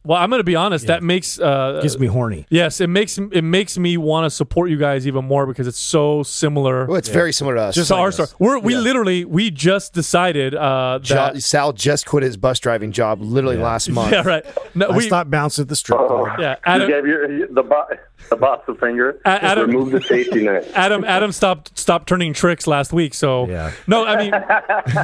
[0.04, 0.88] Well, I'm going to be honest.
[0.88, 2.48] That makes uh, Gives me horny.
[2.50, 5.78] yes, it makes it makes me want to support you guys even more because it's
[5.80, 7.76] so similar Well, it's very similar to us.
[7.76, 8.30] Just to like our story.
[8.40, 12.92] We're, we literally we just decided uh, Jo- that Sal just quit his bus driving
[12.92, 14.12] job literally last month.
[14.12, 14.46] yeah right.
[14.74, 16.28] No, I we, stopped bouncing at the strip club.
[16.40, 17.92] yeah, You Adam, gave your the boss
[18.30, 19.20] the boss a finger.
[19.26, 20.68] A- Adam, Remove the safety net.
[20.76, 23.14] Adam Adam stopped stopped turning tricks last week.
[23.14, 23.72] So Yeah.
[23.86, 24.18] no, I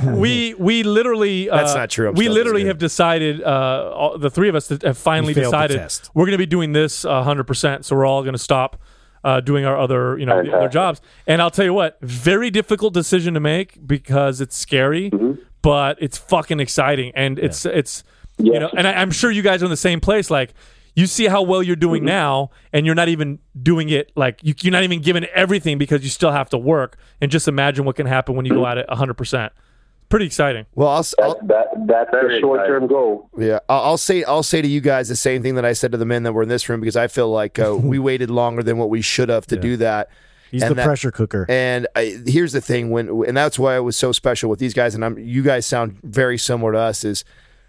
[0.05, 2.09] mean we we literally uh, That's not true.
[2.09, 5.41] I'm we literally have decided uh, all, the three of us that have finally We
[5.41, 5.81] decided
[6.13, 7.85] we're going to be doing this hundred percent.
[7.85, 8.81] So we're all going to stop.
[9.23, 12.49] Uh, doing our other, you know, the other jobs, and I'll tell you what, very
[12.49, 15.41] difficult decision to make because it's scary, mm-hmm.
[15.61, 18.03] but it's fucking exciting, and it's it's
[18.37, 20.29] you know, and I, I'm sure you guys are in the same place.
[20.29, 20.53] Like,
[20.95, 22.09] you see how well you're doing mm-hmm.
[22.09, 26.03] now, and you're not even doing it like you, you're not even given everything because
[26.03, 26.97] you still have to work.
[27.19, 28.71] And just imagine what can happen when you go mm-hmm.
[28.71, 29.15] at it 100.
[29.15, 29.51] percent
[30.09, 30.65] Pretty exciting.
[30.73, 33.29] Well, I'll, I'll, That, that that's Very the short term goal.
[33.37, 35.91] Yeah, I'll, I'll say I'll say to you guys the same thing that I said
[35.91, 38.29] to the men that were in this room because I feel like uh, we waited
[38.29, 40.09] longer than what we should have to do that.
[40.49, 41.45] He's And the that- pressure cooker.
[41.49, 44.73] And I, here's the thing when and that's why it was so special with these
[44.73, 47.25] guys and I'm you guys sound very similar to us is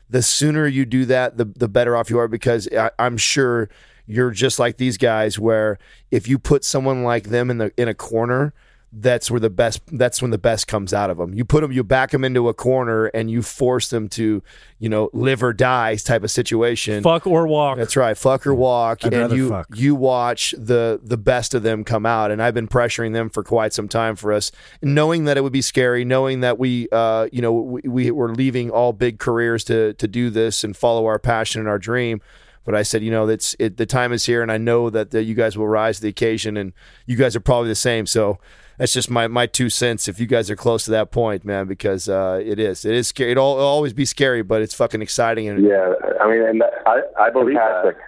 [0.09, 3.69] the sooner you do that the the better off you are because I, I'm sure
[4.07, 5.77] you're just like these guys where
[6.13, 8.55] if you put someone like them in the in a corner
[8.91, 11.71] that's where the best that's when the best comes out of them you put them
[11.71, 14.43] you back them into a corner and you force them to
[14.79, 17.77] you know live or die type of situation Fuck or walk.
[17.77, 18.17] that's right.
[18.17, 19.67] Fuck or walk, I'd and you fuck.
[19.75, 22.31] you watch the the best of them come out.
[22.31, 25.53] And I've been pressuring them for quite some time for us, knowing that it would
[25.53, 29.65] be scary, knowing that we uh you know we, we were leaving all big careers
[29.65, 32.23] to to do this and follow our passion and our dream.
[32.65, 35.11] But I said, you know, it's it, the time is here, and I know that,
[35.13, 36.73] that you guys will rise to the occasion, and
[37.07, 38.05] you guys are probably the same.
[38.07, 38.39] So
[38.79, 40.09] that's just my, my two cents.
[40.09, 43.09] If you guys are close to that point, man, because uh, it is it is
[43.09, 43.33] scary.
[43.33, 45.49] It'll, it'll always be scary, but it's fucking exciting.
[45.49, 47.97] And Yeah, I mean, and I I believe fantastic.
[47.97, 48.05] that.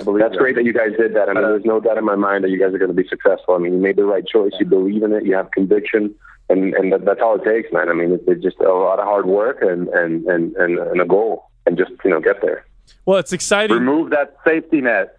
[0.00, 0.38] I believe That's that.
[0.38, 1.28] great that you guys did that.
[1.28, 3.06] I mean, there's no doubt in my mind that you guys are going to be
[3.06, 3.54] successful.
[3.54, 4.52] I mean, you made the right choice.
[4.58, 5.26] You believe in it.
[5.26, 6.14] You have conviction,
[6.48, 7.88] and and that, that's all it takes, man.
[7.88, 11.00] I mean, it's, it's just a lot of hard work and and and and, and
[11.00, 12.66] a goal, and just you know get there.
[13.06, 13.76] well, it's exciting.
[13.76, 15.16] Remove that safety net.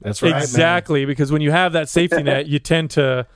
[0.00, 0.30] That's right.
[0.30, 0.42] man.
[0.42, 3.26] exactly because when you have that safety net you tend to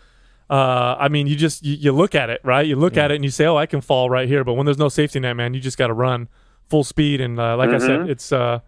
[0.50, 2.66] uh, i mean you just you, you look at it right?
[2.66, 4.44] You look at it and you say oh i can fall right here.
[4.44, 6.28] But when there's no safety net man you just got to run
[6.68, 7.20] full speed.
[7.20, 8.60] And uh, like i said it's uh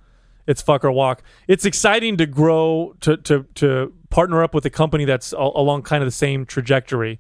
[0.47, 1.23] it's fuck or walk.
[1.49, 5.83] It's exciting to grow to to to partner up with a company that's a- along
[5.83, 7.19] kind of the same trajectory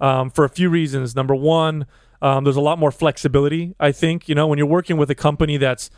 [0.00, 1.14] um, for a few reasons.
[1.16, 1.86] Number one
[2.22, 4.28] um, there's a lot more flexibility i think.
[4.28, 5.90] You know when you're working with a company that's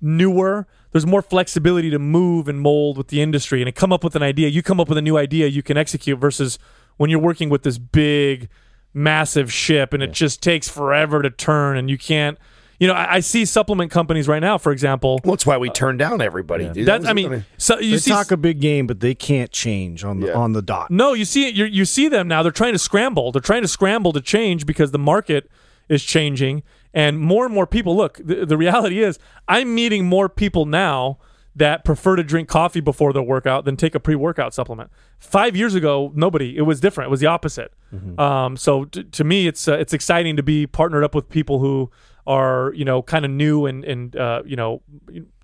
[0.00, 3.60] newer there's more flexibility to move and mold with the industry.
[3.60, 5.62] And to come up with an idea you come up with a new idea you
[5.62, 6.58] can execute versus
[6.98, 8.48] when you're working with this big
[8.94, 12.36] massive ship and it just takes forever to turn and you can't
[12.80, 15.68] you know i, I see supplement companies right now for example Well, that's why we
[15.70, 16.86] turn down everybody, dude.
[16.86, 19.50] that was- i mean so you They see talk a big game, but they can't
[19.52, 20.32] change on the Yeah.
[20.34, 20.90] on the dot.
[20.90, 22.42] no, you see you you see them now.
[22.42, 23.30] They're trying to scramble.
[23.32, 25.50] They're trying to scramble to change because the market
[25.88, 27.96] is changing, and more and more people.
[27.96, 31.18] Look, the, the reality is, I'm meeting more people now
[31.58, 34.90] that prefer to drink coffee before their workout than take a pre-workout supplement.
[35.18, 36.56] Five years ago, nobody.
[36.56, 37.08] It was different.
[37.08, 37.72] It was the opposite.
[38.18, 41.58] Um, so t- to me, it's uh, it's exciting to be partnered up with people
[41.58, 41.90] who
[42.26, 44.82] are you know kind of new and and uh, you know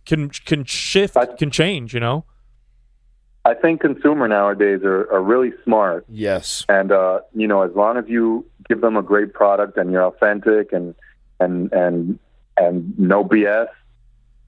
[0.06, 1.94] can can shift, can change.
[1.94, 2.24] You know.
[3.46, 6.64] I think consumer nowadays are, are really smart, yes.
[6.70, 10.04] and uh, you know, as long as you give them a great product and you're
[10.04, 10.94] authentic and
[11.40, 12.18] and and
[12.56, 13.66] and no BS,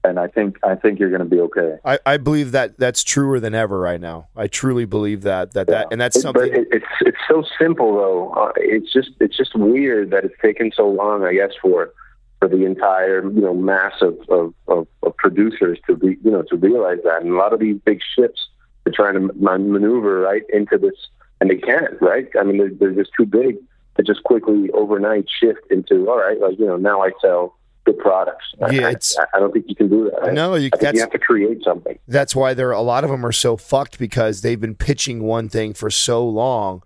[0.07, 1.77] and I think I think you're going to be okay.
[1.85, 4.27] I, I believe that that's truer than ever right now.
[4.35, 6.49] I truly believe that that that and that's It- something.
[6.49, 8.29] But it, it's it's so simple though.
[8.31, 11.23] Uh, it's just it's just weird that it's taken so long.
[11.23, 11.93] I guess for
[12.39, 16.43] for the entire you know mass of of, of, of producers to be you know
[16.43, 18.47] to realize that, and a lot of these big ships
[18.85, 20.95] are trying to man- maneuver right into this,
[21.41, 22.01] and they can't.
[22.01, 22.29] Right?
[22.39, 23.57] I mean, they're, they're just too big
[23.97, 26.39] to just quickly overnight shift into all right.
[26.39, 27.56] Like you know now I sell
[27.87, 28.45] good products.
[28.61, 30.33] I- Yeah, I, I, I don't think you can do that.
[30.33, 31.97] No, you- you have to create something.
[32.07, 35.49] that's why there a lot of them are so fucked because they've been pitching one
[35.49, 36.83] thing for so long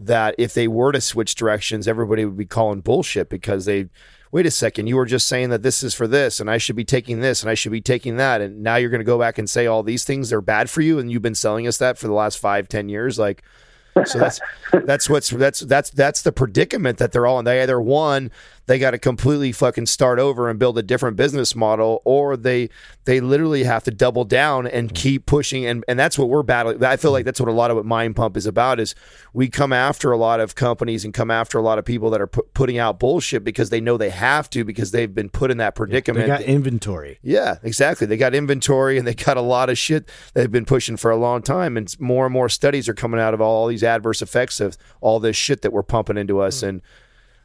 [0.00, 3.88] that if they were to switch directions, everybody would be calling bullshit because they
[4.32, 6.74] wait a second, you were just saying that this is for this and I should
[6.74, 9.18] be taking this and I should be taking that and now you're going to go
[9.18, 11.78] back and say all these things are bad for you and you've been selling us
[11.78, 13.44] that for the last five ten years like
[14.04, 14.40] so that's
[14.86, 17.44] that's what's that's that's that's the predicament that they're all in.
[17.44, 18.32] They either one,
[18.66, 22.70] they got to completely fucking start over and build a different business model, or they
[23.04, 24.94] they literally have to double down and Mm.
[24.94, 25.66] keep pushing.
[25.66, 26.82] And and that's what we're battling.
[26.82, 28.80] I feel like that's what a lot of what Mind Pump is about.
[28.80, 28.94] Is
[29.32, 32.20] we come after a lot of companies and come after a lot of people that
[32.20, 35.50] are pu- putting out bullshit because they know they have to because they've been put
[35.50, 36.24] in that predicament.
[36.26, 37.18] They got inventory.
[37.22, 38.06] Yeah, exactly.
[38.06, 41.16] They got inventory and they got a lot of shit they've been pushing for a
[41.16, 41.76] long time.
[41.76, 45.20] And more and more studies are coming out of all these adverse effects of all
[45.20, 46.62] this shit that we're pumping into us.
[46.62, 46.80] And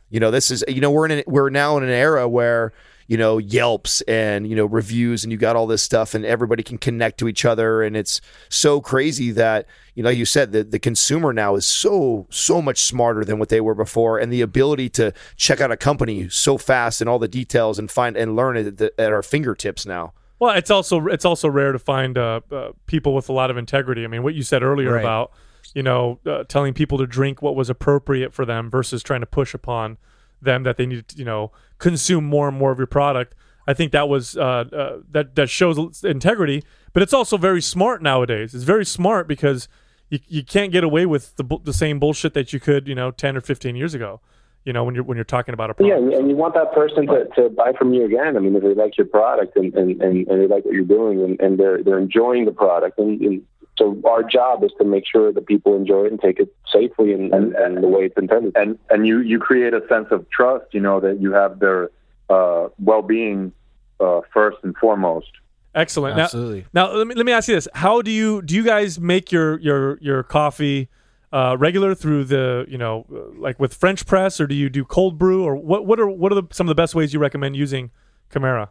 [0.10, 2.74] you know, this is you know we're in an, we're now in an era where
[3.08, 6.62] you know Yelps and you know reviews and you got all this stuff and everybody
[6.62, 10.52] can connect to each other and it's so crazy that you know like you said
[10.52, 14.32] the the consumer now is so so much smarter than what they were before and
[14.32, 18.16] the ability to check out a company so fast and all the details and find
[18.16, 20.14] and learn it at, the, at our fingertips now.
[20.38, 23.58] Well, it's also it's also rare to find uh, uh, people with a lot of
[23.58, 24.04] integrity.
[24.04, 25.02] I mean, what you said earlier Right.
[25.02, 25.32] about
[25.76, 29.26] you know uh, telling people to drink what was appropriate for them versus trying to
[29.28, 29.98] push upon
[30.42, 33.36] them that they need to you know consume more and more of your product.
[33.68, 36.64] I think that was uh, uh, that that shows integrity,
[36.94, 38.56] but it's also very smart nowadays.
[38.56, 39.68] It's very smart because
[40.10, 43.12] you, you can't get away with the the same bullshit that you could you know
[43.12, 44.22] ten or fifteen years ago.
[44.66, 46.04] You know when you're when you're talking about a Yeah, product.
[46.04, 48.36] and and you want that person to, to buy from you again.
[48.36, 50.84] I mean, if they like your product and, and, and, and they like what you're
[50.84, 53.42] doing and, and they're they're enjoying the product, and, and
[53.80, 57.14] so our job is to make sure that people enjoy it and take it safely
[57.14, 58.56] and, and, and the way it's intended.
[58.56, 60.66] and and you you create a sense of trust.
[60.74, 61.90] You know that you have their
[62.30, 63.54] uh, well being
[64.00, 65.32] uh, first and foremost.
[65.74, 66.18] Excellent.
[66.18, 66.66] Now, Absolutely.
[66.74, 69.32] Now let me let me ask you this: How do you do you guys make
[69.32, 70.90] your your your coffee
[71.32, 74.84] uh, regular through the you know uh, like with French press, or do you do
[74.84, 77.20] cold brew, or what what are what are the, some of the best ways you
[77.20, 77.92] recommend using
[78.30, 78.70] Kimera?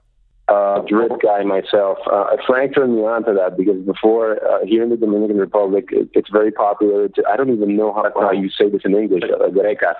[0.49, 1.99] Uh, drip guy myself.
[2.11, 5.88] Uh, Frank turned me on to that because before uh, here in the Dominican Republic,
[5.92, 7.09] it, it's very popular.
[7.09, 9.24] To, I don't even know how, how you say this in English.
[9.24, 9.94] Uh, greca.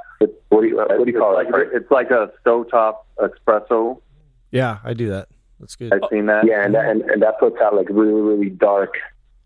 [0.49, 1.53] What do you, uh, what do you call it's it?
[1.53, 4.01] like, it's like a stovetop espresso.
[4.51, 5.28] Yeah, I do that.
[5.61, 5.92] That's good.
[5.92, 6.46] I've seen that.
[6.46, 8.94] Yeah, and that, and, and that puts out like really really dark.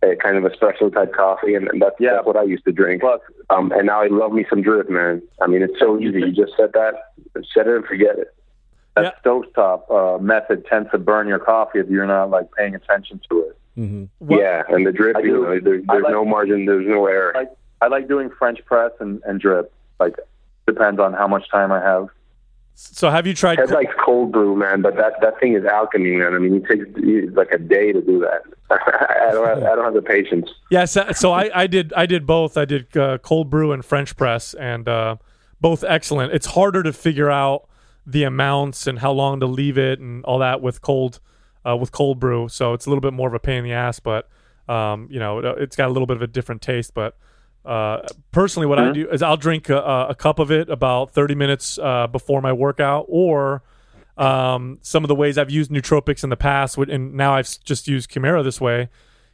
[0.05, 2.15] Uh, kind of espresso type coffee, and, and that's, Yeah.
[2.15, 3.03] that's what I used to drink.
[3.03, 5.23] Plus, Um, and now I love me some drip, man.
[5.41, 6.19] I mean, it's so easy.
[6.19, 6.95] You just set that,
[7.55, 8.35] set it, and forget it.
[8.95, 9.11] That Yeah.
[9.25, 13.41] stovetop uh, method tends to burn your coffee if you're not like paying attention to
[13.41, 13.57] it.
[13.75, 17.07] hmm What- Yeah, and the drip, you know, there's, there's like- no margin, there's no
[17.07, 17.37] error.
[17.37, 17.47] I,
[17.85, 19.73] I like doing French press and, and drip.
[19.99, 20.17] Like
[20.67, 22.09] depends on how much time I have.
[22.75, 23.57] So have you tried?
[23.57, 26.35] Ted likes cold brew, man, but that that thing is alchemy, man.
[26.35, 28.43] I mean, it takes it's like a day to do that.
[28.71, 30.49] I don't have, I don't have the patience.
[30.71, 32.57] Yeah, so, so I, I did I did both.
[32.57, 35.17] I did uh, cold brew and French press, and uh,
[35.61, 36.33] both excellent.
[36.33, 37.69] It's harder to figure out
[38.05, 41.21] the amounts and how long to leave it and all that with cold
[41.65, 42.49] uh, with cold brew.
[42.49, 44.29] So it's a little bit more of a pain in the ass, but
[44.69, 46.95] um, you know it, it's got a little bit of a different taste.
[46.95, 47.17] But
[47.65, 48.01] uh,
[48.33, 51.79] personally, what I do is I'll drink a, a cup of it about thirty minutes
[51.79, 53.63] uh, before my workout, or
[54.17, 57.87] um, some of the ways I've used nootropics in the past, and now I've just
[57.87, 58.89] used Kimera this way,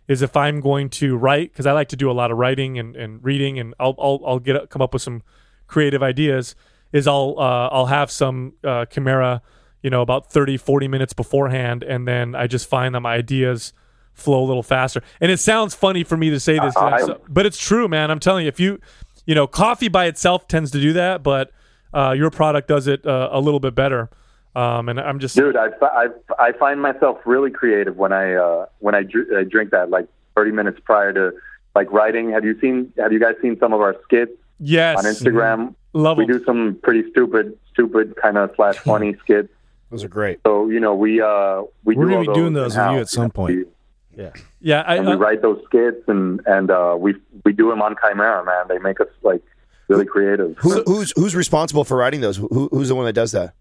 [0.08, 2.78] is if I'm going to write because I like to do a lot of writing
[2.78, 5.22] and, and reading, and I'll I'll, I'll get come up with some
[5.66, 6.54] creative ideas.
[6.92, 9.40] Is I'll uh, I'll have some uh, Kimera,
[9.82, 13.72] you know, about 30, 40 minutes beforehand, and then I just find that my ideas
[14.14, 15.02] flow a little faster.
[15.20, 18.10] And it sounds funny for me to say this, I'm so- but it's true, man.
[18.10, 18.80] I'm telling you, if you
[19.26, 21.50] you know, coffee by itself tends to do that, but
[21.92, 24.08] uh, your product does it uh, a little bit better.
[24.56, 26.06] Um, and I'm just Dude, I, I,
[26.38, 30.08] I find myself really creative when I uh, when I, dr- I drink that like
[30.34, 31.32] 30 minutes prior to
[31.74, 32.30] like writing.
[32.30, 32.90] Have you seen?
[32.98, 35.74] Have you guys seen some of our skits yes on Instagram?
[35.92, 36.30] Love We 'em.
[36.30, 39.48] do some pretty stupid, stupid kind of slash funny skits.
[39.90, 40.40] Those are great.
[40.46, 43.08] So you know, we uh, we We're do gonna be doing those with you at
[43.08, 43.66] some point.
[44.14, 47.70] Yeah, Yeah, I, and we uh, write those skits and and uh, we we do
[47.70, 48.66] them on Kimera, man.
[48.68, 49.42] They make us like
[49.88, 50.56] really creative.
[50.58, 52.36] Who, who's who's responsible for writing those?
[52.36, 53.54] Who, who's the one that does that?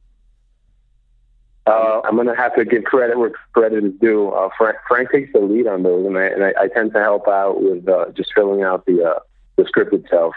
[1.66, 4.30] Uh, I'm gonna have to give credit where credit is due.
[4.30, 7.00] Uh, Frank, Frank takes the lead on those, and I and I, I tend to
[7.00, 9.20] help out with uh, just filling out the uh,
[9.58, 10.34] the script itself.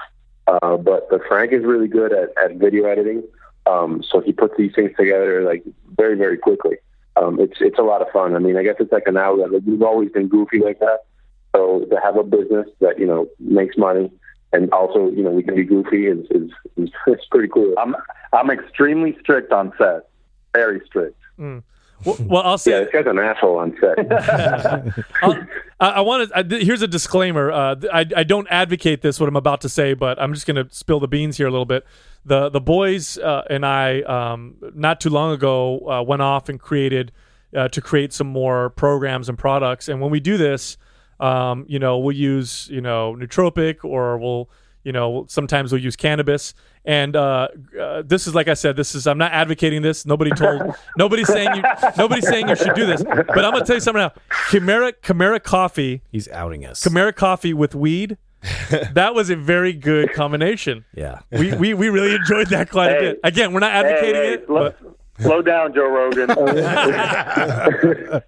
[0.47, 3.23] Uh, but but Frank is really good at, at video editing,
[3.67, 5.63] um, so he puts these things together like
[5.97, 6.77] very very quickly.
[7.17, 8.35] Um, it's it's a lot of fun.
[8.35, 9.53] I mean, I guess it's like an outlet.
[9.53, 11.01] Like, we've always been goofy like that.
[11.55, 14.11] So to have a business that you know makes money
[14.53, 17.75] and also you know we can be goofy is is, is, is pretty cool.
[17.79, 17.95] I'm
[18.33, 20.09] I'm extremely strict on set,
[20.55, 21.17] very strict.
[22.05, 23.99] Well, well, I'll say yeah, this guy's an asshole on set.
[25.81, 26.45] I, I want to.
[26.45, 27.51] Th- here's a disclaimer.
[27.51, 30.57] Uh, I, I don't advocate this what I'm about to say, but I'm just going
[30.57, 31.85] to spill the beans here a little bit.
[32.25, 36.61] The the boys uh, and I um, not too long ago uh, went off and
[36.61, 37.13] created
[37.57, 39.89] uh, to create some more programs and products.
[39.89, 40.77] And when we do this,
[41.19, 44.51] um, you know, we'll use you know nootropic or we'll
[44.85, 46.55] You know, sometimes we'll use cannabis.
[46.85, 50.07] And uh, uh, this is like I said, this is I'm not advocating this.
[50.07, 51.63] Nobody told nobody's saying you
[51.97, 53.03] nobody's saying you should do this.
[53.03, 54.13] But I'm gonna tell you something now.
[54.49, 56.83] Kimera Kimera coffee, He's outing us.
[56.83, 58.17] Kimera coffee with weed.
[58.95, 60.85] that was a very good combination.
[60.95, 61.21] Yeah.
[61.31, 63.21] We, we, we really enjoyed that quite a bit.
[63.23, 66.31] Again, we're not advocating Hey, hey, it, slow, but slow down, Joe Rogan.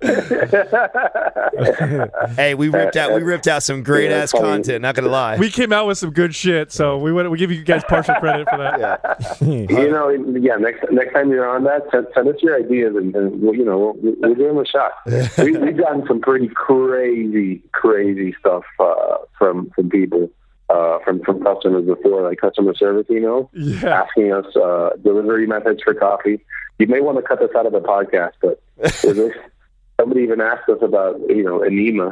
[2.36, 4.44] Hey, we ripped out we ripped out some great ass funny.
[4.44, 4.82] content.
[4.82, 5.38] Not gonna lie.
[5.38, 6.72] we came out with some good shit.
[6.72, 8.80] So we would we give you guys partial credit for that.
[8.80, 8.96] Yeah.
[9.82, 10.56] You know, yeah.
[10.56, 13.64] Next next time you're on that, send, send us your ideas, and, and we'll, you
[13.64, 14.92] know we'll, we'll give them a shot.
[15.38, 20.30] we, we've gotten some pretty crazy, crazy stuff uh, from from people,
[20.72, 24.02] uh, from from customers before, like customer service emails, Yeah.
[24.02, 26.40] asking us uh, delivery methods for coffee.
[26.78, 29.36] You may want to cut this out of the podcast, but there's this-
[30.00, 32.08] somebody even asked us about you know enema,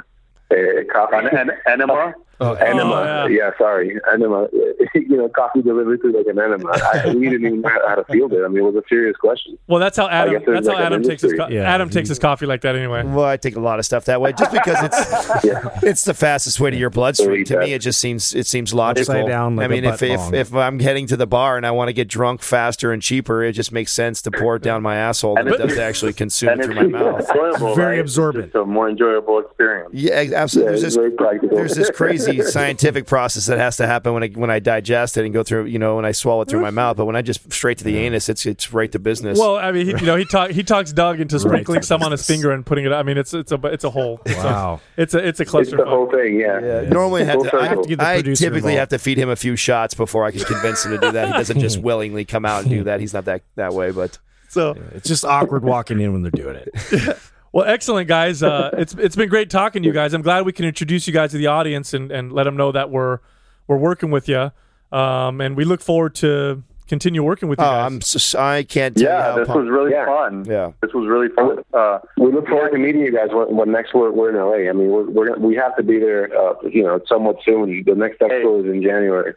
[0.50, 0.56] uh,
[0.92, 1.16] coffee.
[1.16, 2.14] An, an enema?
[2.40, 3.50] Oh, Enema, Oh, yeah.
[3.58, 4.48] sorry, enema.
[4.94, 6.70] you know, coffee delivered through like an enema.
[6.72, 8.42] I, we didn't even know how to field it.
[8.44, 9.58] I mean, it was a serious question.
[9.66, 10.42] Well, that's how Adam.
[10.46, 11.34] That's how like an Adam takes his.
[11.34, 11.62] Co- Yeah.
[11.72, 13.02] Adam takes his coffee like that anyway.
[13.04, 15.44] Well, I take a lot of stuff that way, just because it's
[15.82, 17.44] it's the fastest way to your bloodstream.
[17.46, 19.14] To me, it just seems it seems logical.
[19.14, 21.66] Upside down like I mean, a if if if I'm heading to the bar and
[21.66, 24.62] I want to get drunk faster and cheaper, it just makes sense to pour it
[24.62, 27.20] down my asshole than And it does to actually consume it through my mouth.
[27.28, 27.98] enjoyable, Very right?
[28.00, 28.44] It's absorbent.
[28.46, 29.90] just a more enjoyable experience.
[29.92, 30.70] Yeah, ex- Yeah, absolutely.
[30.80, 34.58] there's this there's this crazy scientific process that has to happen when I when I
[34.58, 36.96] digest it and go through, you know, when I swallow it through my mouth.
[36.96, 39.38] But when I just straight to the anus, it's it's right to business.
[39.38, 42.02] Well, I mean, he, you know, he talk, he talks Doug into sprinkling to some
[42.02, 42.92] on his finger and putting it.
[42.92, 44.20] I mean, it's it's a it's a whole.
[44.26, 44.80] It's Wow.
[44.96, 46.60] A, it's a it's a It's the whole thing, yeah.
[46.60, 47.82] Yeah, normally I have to, I, circle.
[47.84, 48.76] to get the I typically involved.
[48.78, 51.26] have to feed him a few shots before I can convince him to do that.
[51.28, 53.00] He doesn't just willingly come out and do that.
[53.00, 53.90] He's not that that way.
[53.90, 54.18] But
[54.48, 57.18] So, It's just awkward walking in when they're doing it.
[57.52, 58.42] well, excellent guys.
[58.42, 60.14] Uh, it's it's been great talking to you guys.
[60.14, 62.72] I'm glad we can introduce you guys to the audience and, and let them know
[62.72, 63.18] that we're
[63.66, 64.50] we're working with you.
[64.92, 67.86] Um, and we look forward to continue working with you oh, guys.
[67.86, 70.06] I'm s I can't tell you Yeah, how this pumped- was really Yeah.
[70.06, 70.44] fun.
[70.48, 70.72] Yeah.
[70.82, 71.62] This was really fun.
[71.72, 74.68] Uh, We look forward to meeting you guys when, when next we're, we're in LA.
[74.68, 77.84] I mean, we're, we're gonna, we have to be there, uh, you know, somewhat soon.
[77.86, 79.34] The next expo is in January.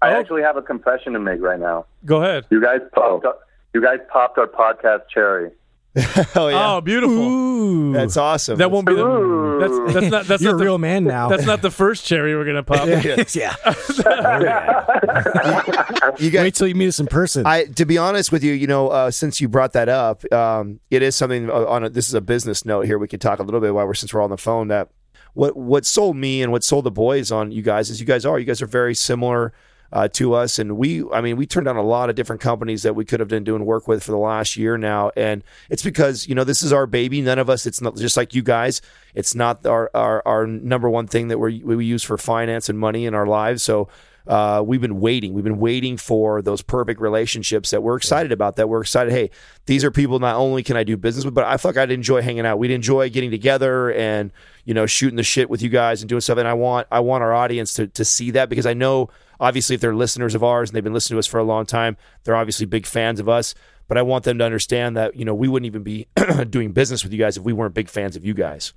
[0.00, 0.18] I Oh.
[0.18, 1.84] actually have a confession to make right now.
[2.06, 2.46] Go ahead.
[2.48, 3.40] You guys popped up,
[3.74, 5.50] you guys popped our podcast cherry.
[6.34, 7.16] oh yeah, Oh, beautiful.
[7.16, 7.92] Ooh.
[7.92, 8.58] that's awesome.
[8.58, 9.58] That won't be the.
[9.60, 11.28] That's that's not that's You're not a the, real man now.
[11.28, 12.88] That's not the first cherry we're gonna pop.
[12.88, 13.54] yeah.
[16.18, 16.42] you guys.
[16.42, 17.46] Wait till you meet us in person.
[17.46, 20.80] I, to be honest with you, you know, uh, since you brought that up, um,
[20.90, 22.98] it is something uh, on a, this is a business note here.
[22.98, 24.68] We could talk a little bit while we're since we're on the phone.
[24.68, 24.88] That
[25.34, 28.26] what what sold me and what sold the boys on you guys is you guys
[28.26, 29.52] are you guys are very similar
[29.94, 32.82] uh, to us, and we I mean we turned down a lot of different companies
[32.82, 35.84] that we could have been doing work with for the last year now, and it's
[35.84, 37.20] because you know this is our baby.
[37.22, 38.82] None of us, it's not just like you guys.
[39.14, 42.76] It's not our our, our number one thing that we we use for finance and
[42.76, 43.62] money in our lives.
[43.62, 43.88] So
[44.26, 45.32] uh, we've been waiting.
[45.32, 48.56] We've been waiting for those perfect relationships that we're excited about.
[48.56, 49.12] That we're excited.
[49.12, 49.30] Hey,
[49.66, 50.18] these are people.
[50.18, 52.58] Not only can I do business with, but I feel like I'd enjoy hanging out.
[52.58, 54.32] We'd enjoy getting together and
[54.64, 56.38] you know shooting the shit with you guys and doing stuff.
[56.38, 59.10] And I want I want our audience to to see that because I know
[59.40, 61.66] obviously if they're listeners of ours and they've been listening to us for a long
[61.66, 63.54] time, they're obviously big fans of us.
[63.88, 66.06] But I want them to understand that you know we wouldn't even be
[66.50, 68.72] doing business with you guys if we weren't big fans of you guys.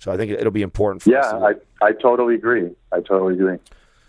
[0.00, 1.24] So I think it'll be important for us.
[1.26, 2.70] Yeah, to- I I totally agree.
[2.92, 3.58] I totally agree.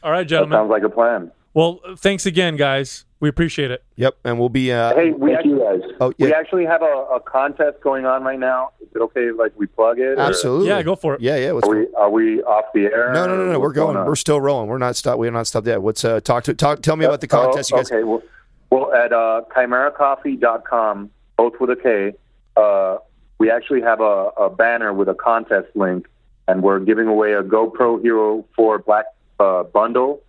[0.04, 0.58] All right, That gentlemen.
[0.58, 1.32] sounds like a plan.
[1.54, 3.05] Well, thanks again, guys.
[3.22, 3.84] We appreciate it.
[3.96, 4.72] Yep, and we'll be.
[4.72, 5.98] Uh, Hey, we Thank you actually, guys.
[6.02, 8.72] oh we actually have a, a contest going on right now.
[8.82, 10.18] Is it okay like we plug it?
[10.18, 10.68] or absolutely.
[10.68, 11.22] Yeah, go for it.
[11.22, 11.52] Yeah, yeah.
[11.54, 13.14] Let's Are we are we off the air?
[13.14, 13.60] No, no, no, no.
[13.60, 14.06] We're going going.
[14.06, 14.68] We're still rolling.
[14.68, 15.18] We're not stopped.
[15.20, 15.82] We're not stopped yet.
[15.82, 16.20] What's uh?
[16.20, 16.82] Talk to talk.
[16.82, 17.72] Tell me about the contest.
[17.74, 17.92] Oh, you guys.
[17.92, 18.04] okay.
[18.04, 18.22] Well,
[18.70, 22.14] well at uh, kimerakoffee.com, both with a K,
[22.58, 22.98] uh,
[23.38, 26.08] we actually have a, a banner with a contest link,
[26.48, 29.06] and we're giving away a GoPro Hero 4 Black
[29.40, 30.22] uh, bundle,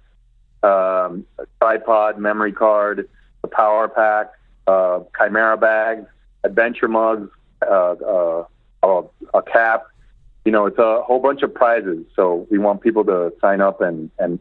[0.67, 3.09] um, a tripod, memory card,
[3.45, 4.33] a power pack,
[4.67, 6.07] uh, Kimera bags,
[6.45, 7.31] adventure mugs,
[7.63, 8.45] uh, uh,
[8.83, 9.03] a,
[9.35, 9.87] a cap.
[10.45, 12.05] You know, it's a whole bunch of prizes.
[12.15, 14.39] So we want people to sign up and, and,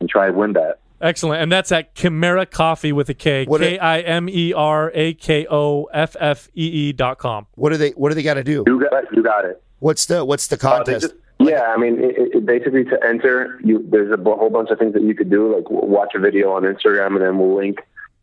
[0.00, 0.78] and try and win that.
[1.00, 1.42] Excellent.
[1.42, 3.44] And that's at Kimera Koffee with a K.
[3.44, 7.46] What K I M E R A K O F F E E dot com.
[7.54, 7.90] What do they?
[7.90, 8.64] What do they got to do?
[8.66, 9.62] You got, you got it.
[9.80, 11.02] What's the What's the Uh, they contest?
[11.02, 14.70] just- Yeah, I mean, it, it, basically to enter, you there's a b- whole bunch
[14.70, 17.38] of things that you could do, like w- watch a video on Instagram, and then
[17.38, 17.80] we'll link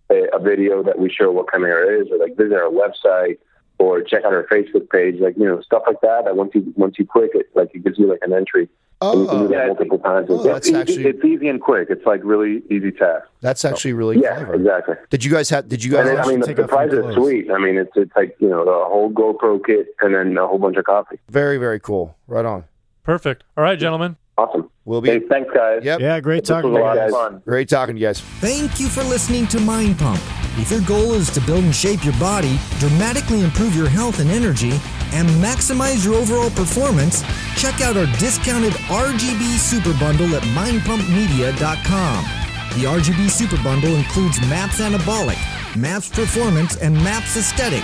[0.09, 3.37] a, a video that we show what Kimera is, or like visit our website,
[3.77, 6.25] or check out our Facebook page, like you know stuff like that.
[6.25, 8.67] That once you once you click it, like it gives you like an entry,
[9.01, 10.27] oh, and you can do oh, Yeah, multiple times.
[10.31, 11.89] oh, that's Easy- actually- it's easy and quick.
[11.91, 13.25] It's like really easy task.
[13.41, 14.55] that's actually really yeah, clever.
[14.55, 14.95] exactly.
[15.11, 15.69] Did you guys have?
[15.69, 16.05] Did you guys?
[16.07, 17.51] Then, I mean, the, take the prize is sweet.
[17.51, 20.57] I mean, it's it's like you know the whole GoPro kit, and then a whole
[20.57, 21.19] bunch of coffee.
[21.29, 22.15] very very cool.
[22.27, 22.63] Right on.
[23.03, 23.43] Perfect.
[23.57, 24.17] All right, gentlemen.
[24.37, 24.69] Awesome.
[24.85, 25.09] We'll be.
[25.09, 25.83] Hey, thanks, guys.
[25.83, 25.99] Yep.
[25.99, 27.11] Yeah, great talking to you guys.
[27.11, 27.41] fun.
[27.45, 28.19] Great talking to you guys.
[28.19, 30.19] Thank you for listening to Mind Pump.
[30.57, 34.29] If your goal is to build and shape your body, dramatically improve your health and
[34.29, 34.71] energy,
[35.13, 37.23] and maximize your overall performance,
[37.55, 42.23] check out our discounted RGB Super Bundle at mindpumpmedia.com.
[42.79, 45.37] The RGB Super Bundle includes MAPS Anabolic,
[45.77, 47.83] MAPS Performance, and MAPS Aesthetic.